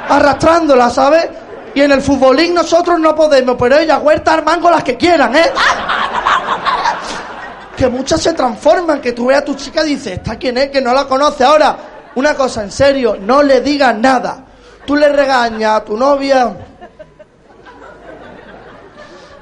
Arrastrándola, 0.08 0.90
¿sabes? 0.90 1.28
Y 1.74 1.80
en 1.80 1.92
el 1.92 2.02
futbolín 2.02 2.54
nosotros 2.54 2.98
no 2.98 3.14
podemos, 3.14 3.56
pero 3.58 3.78
ellas 3.78 4.00
huerta 4.02 4.34
arman 4.34 4.60
con 4.60 4.72
las 4.72 4.82
que 4.82 4.96
quieran, 4.96 5.34
¿eh? 5.36 5.50
Que 7.76 7.86
muchas 7.86 8.20
se 8.20 8.32
transforman, 8.32 9.00
que 9.00 9.12
tú 9.12 9.26
veas 9.26 9.42
a 9.42 9.44
tu 9.44 9.54
chica 9.54 9.84
y 9.84 9.90
dices, 9.90 10.14
¿esta 10.14 10.34
quién 10.36 10.58
es? 10.58 10.68
Que 10.70 10.80
no 10.80 10.92
la 10.92 11.04
conoce. 11.04 11.44
Ahora, 11.44 11.76
una 12.16 12.34
cosa, 12.34 12.64
en 12.64 12.72
serio, 12.72 13.16
no 13.20 13.40
le 13.40 13.60
digas 13.60 13.96
nada. 13.96 14.44
Tú 14.84 14.96
le 14.96 15.08
regañas 15.08 15.76
a 15.76 15.84
tu 15.84 15.96
novia 15.96 16.56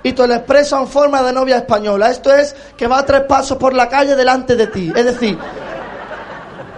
y 0.03 0.13
tú 0.13 0.25
le 0.27 0.37
expresas 0.37 0.81
en 0.83 0.87
forma 0.87 1.23
de 1.23 1.33
novia 1.33 1.57
española. 1.57 2.11
Esto 2.11 2.33
es 2.33 2.55
que 2.77 2.87
va 2.87 2.99
a 2.99 3.07
tres 3.07 3.23
pasos 3.23 3.57
por 3.59 3.75
la 3.75 3.89
calle 3.89 4.15
delante 4.15 4.55
de 4.55 4.67
ti. 4.69 4.93
Es 4.95 5.05
decir, 5.05 5.37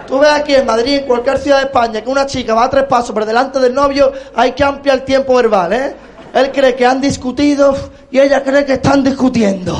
Tú 0.09 0.17
ves 0.17 0.31
aquí 0.31 0.55
en 0.55 0.65
Madrid, 0.65 0.97
en 0.97 1.05
cualquier 1.05 1.37
ciudad 1.37 1.57
de 1.57 1.65
España, 1.65 2.01
que 2.01 2.09
una 2.09 2.25
chica 2.25 2.55
va 2.55 2.63
a 2.63 2.69
tres 2.71 2.85
pasos 2.85 3.11
por 3.11 3.25
delante 3.25 3.59
del 3.59 3.75
novio, 3.75 4.11
hay 4.35 4.53
que 4.53 4.63
ampliar 4.63 4.97
el 4.97 5.03
tiempo 5.03 5.35
verbal, 5.35 5.71
¿eh? 5.71 5.95
Él 6.33 6.51
cree 6.51 6.75
que 6.75 6.83
han 6.83 6.99
discutido 6.99 7.77
y 8.09 8.19
ella 8.19 8.43
cree 8.43 8.65
que 8.65 8.73
están 8.73 9.03
discutiendo. 9.03 9.77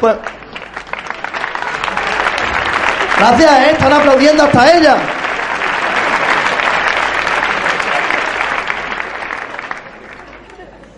Pues. 0.00 0.16
Gracias, 3.16 3.52
¿eh? 3.52 3.70
Están 3.70 3.92
aplaudiendo 3.92 4.42
hasta 4.42 4.76
ella. 4.76 4.96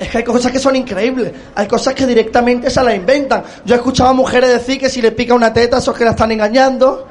Es 0.03 0.09
que 0.09 0.19
hay 0.19 0.25
cosas 0.25 0.51
que 0.51 0.59
son 0.59 0.75
increíbles. 0.75 1.33
Hay 1.55 1.69
cosas 1.69 1.95
que 1.95 2.05
directamente 2.05 2.69
se 2.71 2.83
las 2.83 2.93
inventan. 2.97 3.45
Yo 3.65 3.77
he 3.77 3.79
escuchado 3.79 4.11
a 4.11 4.13
mujeres 4.13 4.51
decir 4.51 4.81
que 4.81 4.91
si 4.91 5.01
le 5.01 5.13
pica 5.13 5.33
una 5.33 5.53
teta, 5.53 5.79
esos 5.79 5.97
que 5.97 6.05
la 6.05 6.11
están 6.11 6.33
engañando. 6.33 7.07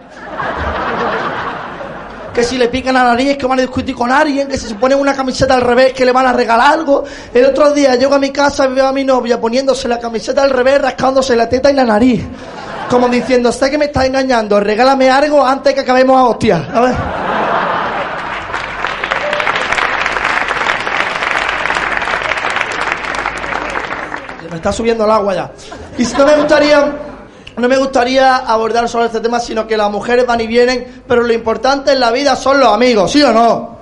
Que 2.33 2.43
si 2.43 2.57
le 2.57 2.67
pican 2.67 2.93
la 2.93 3.03
nariz, 3.05 3.37
que 3.37 3.45
van 3.45 3.59
a 3.59 3.61
discutir 3.61 3.95
con 3.95 4.11
alguien. 4.11 4.49
Que 4.49 4.57
si 4.57 4.67
se 4.67 4.75
ponen 4.75 4.99
una 4.99 5.15
camiseta 5.15 5.53
al 5.53 5.61
revés, 5.61 5.93
que 5.93 6.03
le 6.03 6.11
van 6.11 6.27
a 6.27 6.33
regalar 6.33 6.73
algo. 6.73 7.05
El 7.33 7.45
otro 7.45 7.71
día 7.71 7.95
llego 7.95 8.15
a 8.15 8.19
mi 8.19 8.31
casa 8.31 8.65
y 8.65 8.73
veo 8.73 8.87
a 8.87 8.91
mi 8.91 9.05
novia 9.05 9.39
poniéndose 9.39 9.87
la 9.87 9.97
camiseta 9.97 10.43
al 10.43 10.49
revés, 10.49 10.81
rascándose 10.81 11.33
la 11.33 11.47
teta 11.47 11.71
y 11.71 11.73
la 11.73 11.85
nariz. 11.85 12.25
Como 12.89 13.07
diciendo, 13.07 13.53
sé 13.53 13.71
que 13.71 13.77
me 13.77 13.85
está 13.85 14.05
engañando, 14.05 14.59
regálame 14.59 15.09
algo 15.09 15.45
antes 15.45 15.73
que 15.73 15.79
acabemos 15.79 16.17
a 16.17 16.25
hostia. 16.25 16.67
A 16.73 16.81
ver. 16.81 17.20
Está 24.61 24.71
subiendo 24.71 25.05
el 25.05 25.11
agua 25.11 25.33
ya. 25.33 25.51
Y 25.97 26.03
no 26.03 26.25
me 26.25 26.35
gustaría, 26.37 26.93
no 27.57 27.67
me 27.67 27.77
gustaría 27.77 28.37
abordar 28.37 28.87
solo 28.87 29.05
este 29.05 29.19
tema, 29.19 29.39
sino 29.39 29.65
que 29.65 29.75
las 29.75 29.89
mujeres 29.89 30.25
van 30.27 30.39
y 30.39 30.47
vienen, 30.47 31.03
pero 31.07 31.23
lo 31.23 31.33
importante 31.33 31.91
en 31.91 31.99
la 31.99 32.11
vida 32.11 32.35
son 32.35 32.59
los 32.59 32.69
amigos, 32.69 33.11
¿sí 33.11 33.23
o 33.23 33.33
no? 33.33 33.81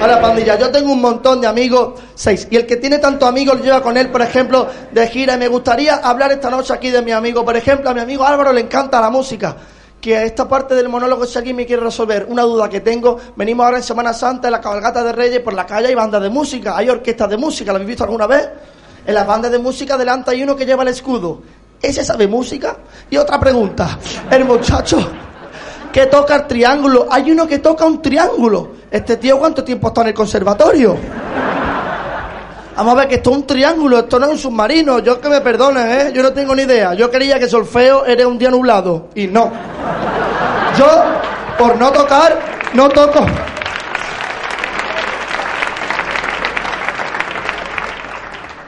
Ahora, 0.00 0.20
pandilla, 0.20 0.58
yo 0.58 0.70
tengo 0.70 0.92
un 0.92 1.00
montón 1.00 1.40
de 1.40 1.46
amigos, 1.46 2.00
seis, 2.14 2.48
y 2.50 2.56
el 2.56 2.66
que 2.66 2.76
tiene 2.76 2.98
tantos 2.98 3.28
amigos 3.28 3.60
lleva 3.62 3.82
con 3.82 3.96
él, 3.96 4.08
por 4.08 4.22
ejemplo, 4.22 4.66
de 4.90 5.06
gira. 5.08 5.34
Y 5.34 5.38
me 5.38 5.48
gustaría 5.48 5.96
hablar 5.96 6.32
esta 6.32 6.50
noche 6.50 6.72
aquí 6.72 6.90
de 6.90 7.02
mi 7.02 7.12
amigo. 7.12 7.44
Por 7.44 7.56
ejemplo, 7.56 7.90
a 7.90 7.94
mi 7.94 8.00
amigo 8.00 8.24
Álvaro 8.24 8.52
le 8.52 8.62
encanta 8.62 9.00
la 9.00 9.10
música. 9.10 9.56
Que 10.00 10.24
esta 10.24 10.46
parte 10.46 10.74
del 10.74 10.88
monólogo, 10.88 11.24
si 11.24 11.38
aquí 11.38 11.54
me 11.54 11.64
quiere 11.64 11.82
resolver 11.82 12.26
una 12.28 12.42
duda 12.42 12.68
que 12.68 12.80
tengo, 12.80 13.18
venimos 13.36 13.64
ahora 13.64 13.78
en 13.78 13.82
Semana 13.82 14.12
Santa, 14.12 14.48
en 14.48 14.52
la 14.52 14.60
cabalgata 14.60 15.02
de 15.02 15.12
Reyes, 15.12 15.40
por 15.40 15.54
la 15.54 15.64
calle 15.64 15.88
hay 15.88 15.94
bandas 15.94 16.20
de 16.20 16.28
música, 16.28 16.76
hay 16.76 16.90
orquestas 16.90 17.30
de 17.30 17.36
música, 17.38 17.72
¿la 17.72 17.76
habéis 17.76 17.88
visto 17.88 18.04
alguna 18.04 18.26
vez? 18.26 18.48
En 19.06 19.14
las 19.14 19.26
bandas 19.26 19.50
de 19.50 19.58
música 19.58 19.96
delante 19.96 20.30
hay 20.30 20.42
uno 20.42 20.56
que 20.56 20.64
lleva 20.64 20.82
el 20.82 20.88
escudo. 20.88 21.42
¿Ese 21.80 22.04
sabe 22.04 22.26
música? 22.26 22.78
Y 23.10 23.16
otra 23.16 23.38
pregunta. 23.38 23.98
El 24.30 24.44
muchacho 24.44 25.06
que 25.92 26.06
toca 26.06 26.36
el 26.36 26.46
triángulo. 26.46 27.06
Hay 27.10 27.30
uno 27.30 27.46
que 27.46 27.58
toca 27.58 27.84
un 27.84 28.00
triángulo. 28.00 28.70
Este 28.90 29.16
tío, 29.16 29.38
¿cuánto 29.38 29.62
tiempo 29.62 29.88
está 29.88 30.00
en 30.00 30.08
el 30.08 30.14
conservatorio? 30.14 30.96
Vamos 32.76 32.92
a 32.92 32.96
ver 32.96 33.08
que 33.08 33.14
esto 33.16 33.30
es 33.30 33.36
un 33.36 33.46
triángulo, 33.46 33.98
esto 34.00 34.18
no 34.18 34.26
es 34.26 34.32
un 34.32 34.38
submarino. 34.38 34.98
Yo 34.98 35.20
que 35.20 35.28
me 35.28 35.40
perdonen, 35.40 35.88
¿eh? 35.90 36.12
Yo 36.12 36.22
no 36.22 36.32
tengo 36.32 36.54
ni 36.54 36.62
idea. 36.62 36.94
Yo 36.94 37.10
creía 37.10 37.38
que 37.38 37.48
solfeo 37.48 38.04
era 38.04 38.26
un 38.26 38.38
día 38.38 38.50
nublado. 38.50 39.10
Y 39.14 39.28
no. 39.28 39.52
Yo, 40.76 40.86
por 41.56 41.76
no 41.78 41.92
tocar, 41.92 42.40
no 42.72 42.88
toco. 42.88 43.24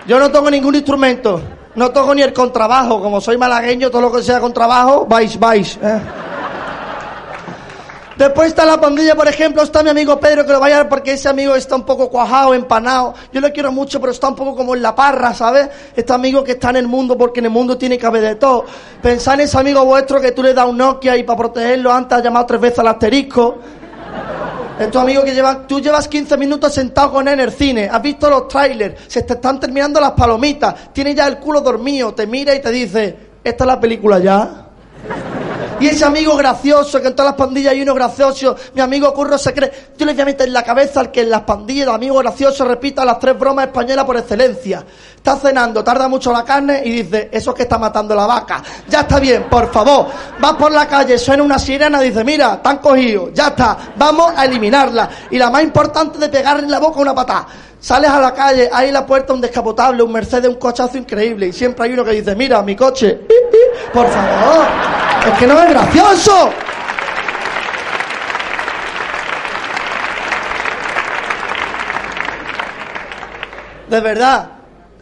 Yo 0.06 0.20
no 0.20 0.30
toco 0.30 0.50
ningún 0.50 0.74
instrumento. 0.74 1.40
No 1.74 1.90
toco 1.90 2.14
ni 2.14 2.22
el 2.22 2.32
contrabajo. 2.32 3.00
Como 3.02 3.20
soy 3.20 3.36
malagueño, 3.36 3.90
todo 3.90 4.02
lo 4.02 4.12
que 4.12 4.22
sea 4.22 4.40
contrabajo, 4.40 5.06
vais, 5.06 5.38
vais. 5.38 5.78
¿eh? 5.82 6.00
Después 8.16 8.48
está 8.48 8.64
la 8.64 8.80
pandilla, 8.80 9.14
por 9.14 9.28
ejemplo, 9.28 9.62
está 9.62 9.82
mi 9.82 9.90
amigo 9.90 10.18
Pedro, 10.18 10.46
que 10.46 10.52
lo 10.52 10.58
vaya 10.58 10.76
a 10.76 10.78
ver 10.84 10.88
porque 10.88 11.12
ese 11.12 11.28
amigo 11.28 11.54
está 11.54 11.76
un 11.76 11.84
poco 11.84 12.08
cuajado, 12.08 12.54
empanado. 12.54 13.12
Yo 13.30 13.42
lo 13.42 13.52
quiero 13.52 13.70
mucho, 13.72 14.00
pero 14.00 14.10
está 14.10 14.28
un 14.28 14.34
poco 14.34 14.56
como 14.56 14.74
en 14.74 14.80
la 14.80 14.94
parra, 14.94 15.34
¿sabes? 15.34 15.68
Este 15.94 16.14
amigo 16.14 16.42
que 16.42 16.52
está 16.52 16.70
en 16.70 16.76
el 16.76 16.88
mundo 16.88 17.18
porque 17.18 17.40
en 17.40 17.46
el 17.46 17.52
mundo 17.52 17.76
tiene 17.76 17.98
que 17.98 18.06
haber 18.06 18.22
de 18.22 18.34
todo. 18.36 18.64
Pensad 19.02 19.34
en 19.34 19.40
ese 19.40 19.58
amigo 19.58 19.84
vuestro 19.84 20.18
que 20.18 20.32
tú 20.32 20.42
le 20.42 20.54
das 20.54 20.66
un 20.66 20.78
Nokia 20.78 21.14
y 21.14 21.24
para 21.24 21.36
protegerlo 21.36 21.92
antes 21.92 22.16
has 22.16 22.24
llamado 22.24 22.46
tres 22.46 22.60
veces 22.62 22.78
al 22.78 22.88
asterisco. 22.88 23.58
Es 24.78 24.90
tu 24.90 24.98
amigo 24.98 25.24
que 25.24 25.32
lleva, 25.32 25.66
tú 25.66 25.80
llevas 25.80 26.06
15 26.06 26.36
minutos 26.36 26.74
sentado 26.74 27.12
con 27.12 27.26
él 27.28 27.34
en 27.34 27.40
el 27.40 27.52
cine, 27.52 27.88
has 27.90 28.02
visto 28.02 28.28
los 28.28 28.46
trailers, 28.46 29.00
se 29.06 29.22
te 29.22 29.32
están 29.32 29.58
terminando 29.58 29.98
las 29.98 30.12
palomitas, 30.12 30.92
tiene 30.92 31.14
ya 31.14 31.26
el 31.26 31.38
culo 31.38 31.62
dormido, 31.62 32.12
te 32.12 32.26
mira 32.26 32.54
y 32.54 32.60
te 32.60 32.70
dice, 32.70 33.16
¿esta 33.42 33.64
es 33.64 33.68
la 33.68 33.80
película 33.80 34.18
ya? 34.18 34.66
Y 35.78 35.88
ese 35.88 36.04
amigo 36.06 36.36
gracioso, 36.36 37.00
que 37.02 37.08
en 37.08 37.14
todas 37.14 37.32
las 37.32 37.38
pandillas 37.38 37.72
hay 37.72 37.82
uno 37.82 37.92
gracioso, 37.92 38.56
mi 38.74 38.80
amigo 38.80 39.12
Curro 39.12 39.36
se 39.36 39.52
cree. 39.52 39.70
Yo 39.98 40.06
le 40.06 40.14
voy 40.14 40.22
a 40.22 40.24
meter 40.24 40.46
en 40.46 40.54
la 40.54 40.62
cabeza 40.62 41.00
al 41.00 41.10
que 41.10 41.20
en 41.20 41.30
las 41.30 41.42
pandillas, 41.42 41.88
el 41.88 41.94
amigo 41.94 42.16
gracioso, 42.18 42.64
repita 42.64 43.04
las 43.04 43.18
tres 43.18 43.38
bromas 43.38 43.66
españolas 43.66 44.06
por 44.06 44.16
excelencia. 44.16 44.84
Está 45.16 45.36
cenando, 45.36 45.84
tarda 45.84 46.08
mucho 46.08 46.32
la 46.32 46.44
carne 46.44 46.80
y 46.84 47.02
dice, 47.02 47.28
eso 47.30 47.50
es 47.50 47.56
que 47.56 47.62
está 47.64 47.78
matando 47.78 48.14
la 48.14 48.26
vaca. 48.26 48.62
Ya 48.88 49.00
está 49.00 49.20
bien, 49.20 49.44
por 49.50 49.70
favor. 49.70 50.06
Vas 50.40 50.54
por 50.54 50.72
la 50.72 50.86
calle, 50.86 51.18
suena 51.18 51.42
una 51.42 51.58
sirena, 51.58 52.00
dice, 52.00 52.24
mira, 52.24 52.54
están 52.54 52.78
cogidos, 52.78 53.30
ya 53.34 53.48
está, 53.48 53.76
vamos 53.96 54.32
a 54.34 54.46
eliminarla. 54.46 55.10
Y 55.30 55.38
la 55.38 55.50
más 55.50 55.62
importante 55.62 56.18
de 56.18 56.28
pegarle 56.30 56.62
en 56.62 56.70
la 56.70 56.78
boca 56.78 57.00
una 57.00 57.14
patada. 57.14 57.46
Sales 57.78 58.10
a 58.10 58.18
la 58.18 58.32
calle, 58.32 58.70
hay 58.72 58.88
en 58.88 58.94
la 58.94 59.04
puerta 59.04 59.34
un 59.34 59.40
descapotable, 59.40 60.02
un 60.02 60.10
Mercedes, 60.10 60.48
un 60.48 60.56
cochazo 60.56 60.96
increíble. 60.96 61.48
Y 61.48 61.52
siempre 61.52 61.84
hay 61.84 61.92
uno 61.92 62.04
que 62.04 62.12
dice, 62.12 62.34
mira, 62.34 62.62
mi 62.62 62.74
coche, 62.74 63.20
por 63.92 64.08
favor, 64.08 64.66
es 65.26 65.38
que 65.38 65.46
no 65.46 65.60
es 65.60 65.70
gracioso. 65.70 66.50
De 73.88 74.00
verdad. 74.00 74.50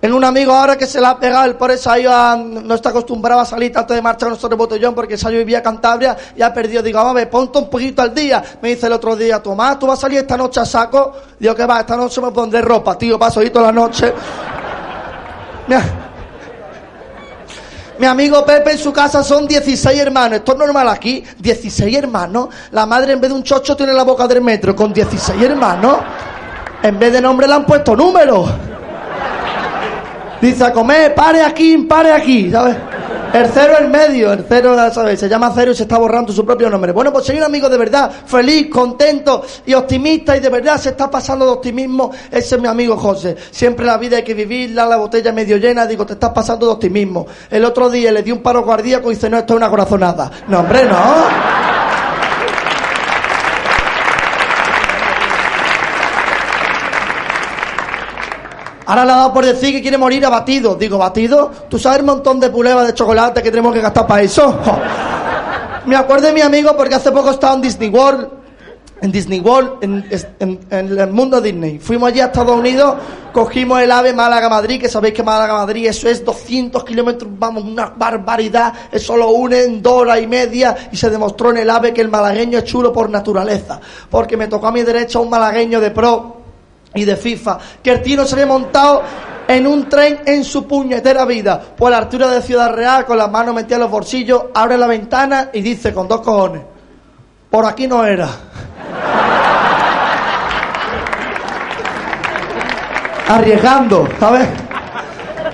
En 0.00 0.12
un 0.12 0.22
amigo 0.22 0.52
ahora 0.52 0.76
que 0.76 0.86
se 0.86 1.00
la 1.00 1.10
ha 1.10 1.18
pegado, 1.18 1.46
el 1.46 1.56
pobre 1.56 1.78
Sayo 1.78 2.10
no 2.36 2.74
está 2.74 2.90
acostumbrado 2.90 3.40
a 3.40 3.46
salir 3.46 3.72
tanto 3.72 3.94
de 3.94 4.02
marcha 4.02 4.26
con 4.26 4.34
nosotros 4.34 4.58
botellón 4.58 4.94
porque 4.94 5.16
Sayo 5.16 5.38
vivía 5.38 5.58
en 5.58 5.64
Cantabria 5.64 6.14
y 6.36 6.42
ha 6.42 6.52
perdido. 6.52 6.82
Digo, 6.82 7.02
vamos 7.02 7.24
ponte 7.26 7.56
un 7.56 7.70
poquito 7.70 8.02
al 8.02 8.14
día. 8.14 8.44
Me 8.60 8.68
dice 8.68 8.86
el 8.86 8.92
otro 8.92 9.16
día, 9.16 9.42
Tomás, 9.42 9.78
¿tú 9.78 9.86
vas 9.86 9.98
a 9.98 10.02
salir 10.02 10.18
esta 10.18 10.36
noche 10.36 10.60
a 10.60 10.66
saco? 10.66 11.14
Digo, 11.38 11.54
que 11.54 11.64
va, 11.64 11.80
esta 11.80 11.96
noche 11.96 12.20
me 12.20 12.30
pondré 12.32 12.60
ropa, 12.60 12.98
tío, 12.98 13.18
paso 13.18 13.40
ahí 13.40 13.48
toda 13.48 13.66
la 13.66 13.72
noche. 13.72 14.12
Mira. 15.68 16.13
Mi 17.98 18.06
amigo 18.06 18.44
Pepe 18.44 18.72
en 18.72 18.78
su 18.78 18.92
casa 18.92 19.22
son 19.22 19.46
16 19.46 20.00
hermanos. 20.00 20.38
Esto 20.38 20.52
es 20.52 20.58
normal 20.58 20.88
aquí. 20.88 21.24
16 21.38 21.96
hermanos. 21.96 22.48
La 22.72 22.86
madre 22.86 23.12
en 23.12 23.20
vez 23.20 23.30
de 23.30 23.36
un 23.36 23.42
chocho 23.42 23.76
tiene 23.76 23.92
la 23.92 24.02
boca 24.02 24.26
del 24.26 24.40
metro. 24.40 24.74
Con 24.74 24.92
16 24.92 25.40
hermanos. 25.40 25.98
En 26.82 26.98
vez 26.98 27.12
de 27.12 27.20
nombre 27.20 27.46
le 27.46 27.54
han 27.54 27.64
puesto 27.64 27.94
números. 27.94 28.50
Dice 30.40 30.64
a 30.64 30.72
comer, 30.72 31.14
pare 31.14 31.40
aquí, 31.40 31.78
pare 31.78 32.12
aquí, 32.12 32.50
¿sabes? 32.50 32.76
El 33.34 33.48
cero 33.52 33.74
en 33.80 33.90
medio, 33.90 34.32
el 34.32 34.44
cero, 34.48 34.76
¿sabes? 34.92 35.18
Se 35.18 35.28
llama 35.28 35.50
cero 35.52 35.72
y 35.72 35.74
se 35.74 35.82
está 35.82 35.98
borrando 35.98 36.32
su 36.32 36.46
propio 36.46 36.70
nombre. 36.70 36.92
Bueno, 36.92 37.12
pues 37.12 37.26
soy 37.26 37.36
un 37.36 37.42
amigo 37.42 37.68
de 37.68 37.76
verdad, 37.76 38.08
feliz, 38.24 38.70
contento 38.70 39.44
y 39.66 39.74
optimista 39.74 40.36
y 40.36 40.40
de 40.40 40.48
verdad 40.48 40.76
se 40.76 40.90
está 40.90 41.10
pasando 41.10 41.44
de 41.44 41.50
optimismo. 41.50 42.12
Ese 42.30 42.54
es 42.54 42.60
mi 42.60 42.68
amigo 42.68 42.96
José. 42.96 43.34
Siempre 43.50 43.86
la 43.86 43.98
vida 43.98 44.18
hay 44.18 44.22
que 44.22 44.34
vivirla, 44.34 44.86
la 44.86 44.98
botella 44.98 45.32
medio 45.32 45.56
llena. 45.56 45.84
Digo, 45.84 46.06
te 46.06 46.12
estás 46.12 46.30
pasando 46.30 46.66
de 46.66 46.74
optimismo. 46.74 47.26
El 47.50 47.64
otro 47.64 47.90
día 47.90 48.12
le 48.12 48.22
di 48.22 48.30
un 48.30 48.40
paro 48.40 48.64
cardíaco 48.64 49.10
y 49.10 49.16
dice, 49.16 49.28
no, 49.28 49.38
esto 49.38 49.54
es 49.54 49.56
una 49.56 49.68
corazonada. 49.68 50.30
No, 50.46 50.60
hombre, 50.60 50.84
no. 50.84 51.63
Ahora 58.86 59.04
le 59.04 59.12
ha 59.12 59.16
dado 59.16 59.32
por 59.32 59.44
decir 59.44 59.72
que 59.72 59.80
quiere 59.80 59.96
morir 59.96 60.24
abatido. 60.26 60.74
Digo, 60.74 60.98
¿batido? 60.98 61.50
¿Tú 61.68 61.78
sabes 61.78 62.00
el 62.00 62.04
montón 62.04 62.38
de 62.40 62.50
pulevas 62.50 62.86
de 62.86 62.94
chocolate 62.94 63.42
que 63.42 63.50
tenemos 63.50 63.72
que 63.72 63.80
gastar 63.80 64.06
para 64.06 64.22
eso? 64.22 64.58
Me 65.86 65.96
acuerdo 65.96 66.26
de 66.26 66.32
mi 66.32 66.40
amigo 66.40 66.76
porque 66.76 66.94
hace 66.94 67.12
poco 67.12 67.30
estaba 67.30 67.54
en 67.54 67.62
Disney 67.62 67.88
World. 67.88 68.28
En 69.00 69.12
Disney 69.12 69.40
World, 69.40 69.82
en 69.82 70.60
el 70.70 71.12
mundo 71.12 71.38
Disney. 71.38 71.78
Fuimos 71.78 72.08
allí 72.08 72.20
a 72.20 72.26
Estados 72.26 72.56
Unidos, 72.56 72.94
cogimos 73.34 73.82
el 73.82 73.92
ave 73.92 74.14
Málaga-Madrid, 74.14 74.80
que 74.80 74.88
sabéis 74.88 75.12
que 75.12 75.22
Málaga-Madrid 75.22 75.88
eso 75.88 76.08
es 76.08 76.24
200 76.24 76.84
kilómetros, 76.84 77.30
vamos, 77.38 77.64
una 77.64 77.92
barbaridad. 77.94 78.72
Eso 78.90 79.16
lo 79.16 79.28
une 79.30 79.64
en 79.64 79.82
dos 79.82 80.02
horas 80.02 80.22
y 80.22 80.26
media 80.26 80.88
y 80.90 80.96
se 80.96 81.10
demostró 81.10 81.50
en 81.50 81.58
el 81.58 81.70
ave 81.70 81.92
que 81.92 82.00
el 82.00 82.08
malagueño 82.08 82.58
es 82.58 82.64
chulo 82.64 82.94
por 82.94 83.10
naturaleza. 83.10 83.78
Porque 84.08 84.38
me 84.38 84.46
tocó 84.46 84.68
a 84.68 84.72
mi 84.72 84.82
derecha 84.82 85.18
un 85.18 85.28
malagueño 85.28 85.80
de 85.80 85.90
pro 85.90 86.43
y 86.94 87.04
de 87.04 87.16
FIFA, 87.16 87.58
que 87.82 87.90
el 87.90 88.02
tío 88.02 88.16
no 88.16 88.24
se 88.24 88.34
había 88.34 88.46
montado 88.46 89.02
en 89.46 89.66
un 89.66 89.88
tren 89.88 90.20
en 90.24 90.44
su 90.44 90.66
puñetera 90.66 91.24
vida, 91.24 91.60
por 91.76 91.90
la 91.90 91.98
altura 91.98 92.28
de 92.28 92.40
Ciudad 92.40 92.72
Real, 92.72 93.04
con 93.04 93.18
las 93.18 93.30
manos 93.30 93.54
metidas 93.54 93.76
en 93.76 93.80
los 93.82 93.90
bolsillos, 93.90 94.44
abre 94.54 94.78
la 94.78 94.86
ventana 94.86 95.50
y 95.52 95.60
dice 95.60 95.92
con 95.92 96.08
dos 96.08 96.20
cojones, 96.20 96.62
por 97.50 97.66
aquí 97.66 97.86
no 97.86 98.04
era. 98.04 98.28
Arriesgando, 103.28 104.08
¿sabes? 104.20 104.48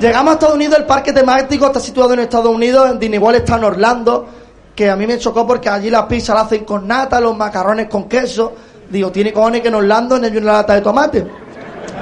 Llegamos 0.01 0.31
a 0.31 0.35
Estados 0.35 0.55
Unidos, 0.55 0.79
el 0.79 0.87
parque 0.87 1.13
temático 1.13 1.67
está 1.67 1.79
situado 1.79 2.15
en 2.15 2.21
Estados 2.21 2.49
Unidos, 2.49 2.91
en 2.91 2.99
Disney 2.99 3.19
World 3.19 3.41
está 3.41 3.57
en 3.57 3.65
Orlando, 3.65 4.27
que 4.75 4.89
a 4.89 4.97
mí 4.97 5.07
me 5.07 5.19
chocó 5.19 5.47
porque 5.47 5.69
allí 5.69 5.91
las 5.91 6.05
pizzas 6.05 6.35
las 6.35 6.47
hacen 6.47 6.65
con 6.65 6.89
nata, 6.89 7.21
los 7.21 7.37
macarrones 7.37 7.87
con 7.89 8.09
queso. 8.09 8.55
Digo, 8.91 9.13
tiene 9.13 9.33
cojones 9.33 9.63
que 9.63 9.69
en 9.69 9.75
Orlando 9.77 10.17
hay 10.17 10.37
una 10.37 10.53
lata 10.53 10.75
de 10.75 10.81
tomate. 10.81 11.27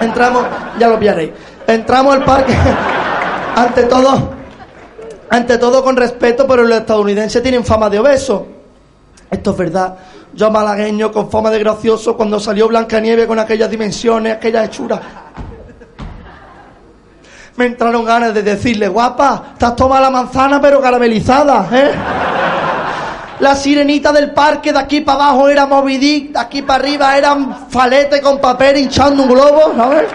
Entramos, 0.01 0.45
ya 0.79 0.89
lo 0.89 0.99
pillaréis. 0.99 1.31
Entramos 1.67 2.17
al 2.17 2.25
parque, 2.25 2.55
ante 3.57 3.83
todo, 3.85 4.31
ante 5.29 5.59
todo 5.59 5.85
con 5.85 5.97
respeto, 5.97 6.47
pero 6.47 6.65
los 6.65 6.79
estadounidenses 6.79 7.43
tienen 7.43 7.63
fama 7.63 7.91
de 7.91 7.99
obesos. 7.99 8.43
Esto 9.31 9.51
es 9.51 9.57
verdad. 9.59 9.97
Yo 10.33 10.51
malagueño 10.51 11.13
con 11.13 11.31
fama 11.31 11.51
de 11.51 11.59
gracioso 11.59 12.17
cuando 12.17 12.41
salió 12.41 12.69
Blancanieves 12.69 13.27
con 13.27 13.39
aquellas 13.39 13.71
dimensiones, 13.71 14.35
aquellas 14.35 14.67
hechuras. 14.67 15.01
Me 17.57 17.67
entraron 17.67 18.05
ganas 18.05 18.33
de 18.33 18.43
decirle, 18.43 18.89
guapa, 18.89 19.55
te 19.59 19.67
has 19.67 19.77
tomado 19.77 20.01
la 20.01 20.11
manzana 20.11 20.61
pero 20.61 20.81
caramelizada, 20.81 21.69
¿eh? 21.73 21.91
La 23.41 23.55
sirenita 23.55 24.13
del 24.13 24.33
parque 24.33 24.73
de 24.73 24.79
aquí 24.79 25.01
para 25.01 25.27
abajo 25.27 25.49
era 25.49 25.67
Moby 25.67 25.97
Dick, 25.97 26.33
de 26.33 26.39
aquí 26.39 26.63
para 26.63 26.83
arriba 26.83 27.17
era 27.17 27.33
un 27.33 27.55
falete 27.69 28.21
con 28.21 28.41
papel 28.41 28.79
hinchando 28.79 29.23
un 29.23 29.29
globo, 29.29 29.75
¿sabes? 29.77 30.07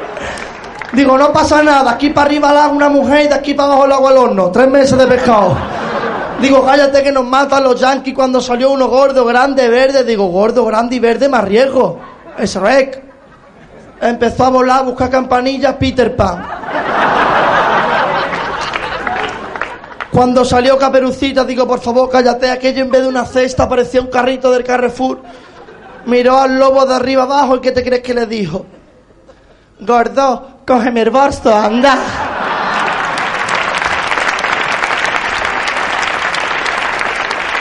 Digo, 0.91 1.17
no 1.17 1.31
pasa 1.31 1.63
nada, 1.63 1.91
aquí 1.91 2.09
para 2.09 2.27
arriba 2.27 2.53
la 2.53 2.67
una 2.67 2.89
mujer 2.89 3.25
y 3.25 3.27
de 3.29 3.33
aquí 3.35 3.53
para 3.53 3.69
abajo 3.69 3.87
la 3.87 3.95
hago 3.95 4.07
al 4.09 4.17
horno, 4.17 4.51
tres 4.51 4.67
meses 4.67 4.97
de 4.97 5.07
pescado. 5.07 5.55
Digo, 6.43 6.65
cállate 6.65 7.01
que 7.01 7.11
nos 7.13 7.23
matan 7.23 7.63
los 7.63 7.79
yankees 7.79 8.13
cuando 8.13 8.41
salió 8.41 8.71
uno 8.71 8.89
gordo, 8.89 9.23
grande, 9.23 9.69
verde. 9.69 10.03
Digo, 10.03 10.25
gordo, 10.27 10.65
grande 10.65 10.97
y 10.97 10.99
verde, 10.99 11.29
más 11.29 11.45
riesgo. 11.45 12.01
Es 12.37 12.55
rec. 12.55 13.01
Empezó 14.01 14.43
a 14.43 14.49
volar, 14.49 14.79
a 14.79 14.81
buscar 14.81 15.09
campanillas, 15.09 15.75
Peter 15.75 16.13
Pan. 16.13 16.45
Cuando 20.13 20.45
salió 20.45 20.77
Caperucita, 20.77 21.43
digo, 21.43 21.67
por 21.67 21.81
favor, 21.81 22.07
cállate. 22.07 22.51
Aquello 22.51 22.83
en 22.83 22.91
vez 22.91 23.01
de 23.01 23.07
una 23.07 23.25
cesta 23.25 23.67
parecía 23.67 23.99
un 23.99 24.07
carrito 24.07 24.51
del 24.51 24.63
Carrefour. 24.63 25.23
Miró 26.05 26.39
al 26.39 26.59
lobo 26.59 26.85
de 26.85 26.93
arriba 26.93 27.23
abajo 27.23 27.55
y 27.55 27.61
¿qué 27.61 27.71
te 27.71 27.83
crees 27.83 28.03
que 28.03 28.13
le 28.13 28.27
dijo? 28.27 28.63
Gordo, 29.79 30.59
cógeme 30.67 31.01
el 31.01 31.09
bolso, 31.09 31.53
anda. 31.55 31.97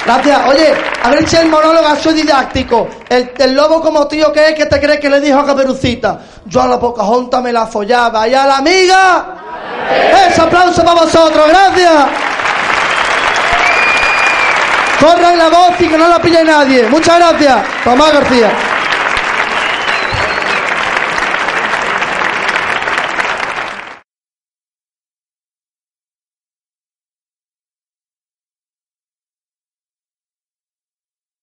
Gracias. 0.05 0.41
Oye, 0.47 0.75
a 1.05 1.11
ver 1.11 1.27
si 1.27 1.37
el 1.37 1.49
monólogo 1.49 1.97
sido 1.97 2.12
didáctico. 2.12 2.87
El, 3.09 3.55
lobo 3.55 3.81
como 3.81 4.07
tío 4.07 4.31
que 4.31 4.51
es, 4.51 4.55
¿qué 4.55 4.67
te 4.67 4.79
crees 4.79 5.01
que 5.01 5.09
le 5.09 5.21
dijo 5.21 5.38
a 5.38 5.47
Caperucita? 5.47 6.21
Yo 6.45 6.61
a 6.61 6.67
la 6.67 6.79
Pocahontas 6.79 7.43
me 7.43 7.51
la 7.51 7.67
follaba. 7.67 8.29
¿Y 8.29 8.35
a 8.35 8.45
la 8.45 8.59
amiga? 8.59 9.37
¡Ese 10.29 10.43
aplauso 10.43 10.85
para 10.85 11.01
vosotros! 11.01 11.49
¡Gracias! 11.49 12.33
Corran 15.03 15.37
la 15.37 15.49
voz 15.49 15.81
y 15.81 15.88
que 15.88 15.99
no 15.99 16.07
la 16.07 16.21
pille 16.21 16.45
nadie. 16.45 16.87
Muchas 16.88 17.19
gracias. 17.19 17.65
Tomás 17.83 18.12
García. 18.12 18.72